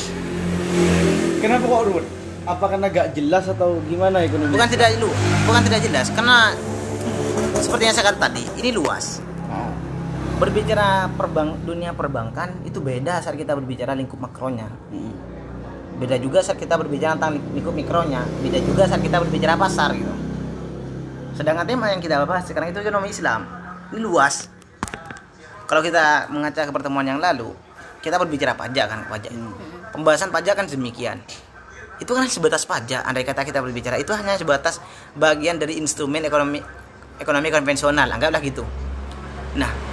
[1.45, 2.07] Kenapa kok ruwet?
[2.49, 4.53] Apa karena gak jelas atau gimana ekonomi?
[4.53, 5.13] bukan tidak lu
[5.45, 6.57] bukan tidak jelas karena
[7.61, 9.21] seperti yang saya katakan tadi ini luas.
[10.35, 14.67] Berbicara perbang dunia perbankan itu beda saat kita berbicara lingkup makronya.
[14.91, 15.15] Mm.
[15.95, 18.27] beda juga saat kita berbicara tentang lingkup mikronya.
[18.43, 20.11] Beda juga saat kita berbicara pasar gitu.
[21.39, 23.47] Sedangkan tema yang kita bahas sekarang itu ekonomi Islam.
[23.95, 24.51] Ini luas.
[25.71, 27.55] Kalau kita mengaca ke pertemuan yang lalu
[28.03, 29.31] kita berbicara pajak kan pajak.
[29.95, 31.23] Pembahasan pajak kan demikian.
[32.03, 33.07] Itu kan sebatas pajak.
[33.07, 34.83] Andai kata kita berbicara itu hanya sebatas
[35.15, 36.59] bagian dari instrumen ekonomi
[37.23, 38.11] ekonomi konvensional.
[38.11, 38.67] Anggaplah gitu.
[39.55, 39.84] Nah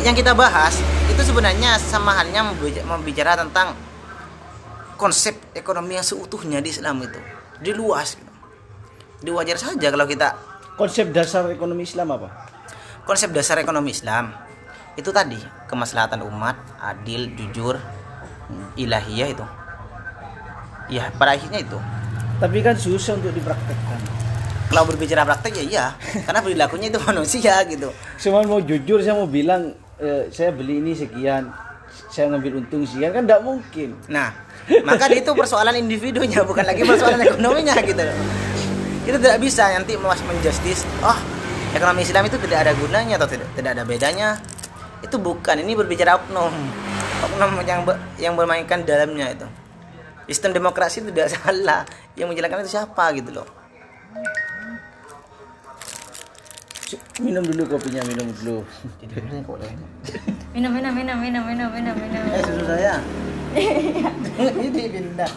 [0.00, 0.76] yang kita bahas
[1.06, 3.72] itu sebenarnya sama halnya membica- membicara tentang
[4.96, 7.20] konsep ekonomi yang seutuhnya di Islam itu
[7.58, 8.32] di luas gitu.
[9.16, 10.28] Jadi wajar saja kalau kita
[10.76, 12.28] Konsep dasar ekonomi Islam apa?
[13.02, 14.34] konsep dasar ekonomi Islam
[14.92, 17.78] itu tadi kemaslahatan umat adil jujur
[18.74, 19.46] ilahiyah itu
[20.88, 21.78] ya pada akhirnya itu
[22.36, 24.00] Tapi kan susah untuk dipraktekkan.
[24.66, 25.84] kalau berbicara praktek ya iya
[26.20, 27.88] karena perilakunya itu manusia gitu
[28.18, 31.48] Cuma mau jujur saya mau bilang eh, saya beli ini sekian,
[32.12, 33.96] saya ngambil untung sekian kan tidak mungkin.
[34.08, 34.32] nah
[34.82, 38.04] maka itu persoalan individunya bukan lagi persoalan ekonominya gitu.
[39.06, 41.18] Itu tidak bisa nanti mas menjustis oh
[41.72, 44.28] ekonomi Islam itu tidak ada gunanya atau tidak tidak ada bedanya.
[45.04, 46.54] Itu bukan ini berbicara oknum.
[47.30, 47.80] Oknum yang
[48.18, 49.46] yang bermainkan dalamnya itu.
[50.26, 51.86] Sistem demokrasi itu tidak salah.
[52.18, 53.48] Yang menjalankan itu siapa gitu loh
[57.18, 58.62] Minum dulu kopinya, minum dulu.
[60.54, 62.94] minum minum minum minum minum minum minum eh susu saya?
[64.62, 65.32] Ini pindah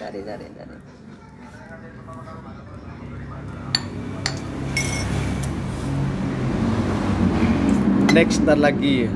[0.00, 0.76] cari cari cari
[8.16, 9.12] Next ntar lagi.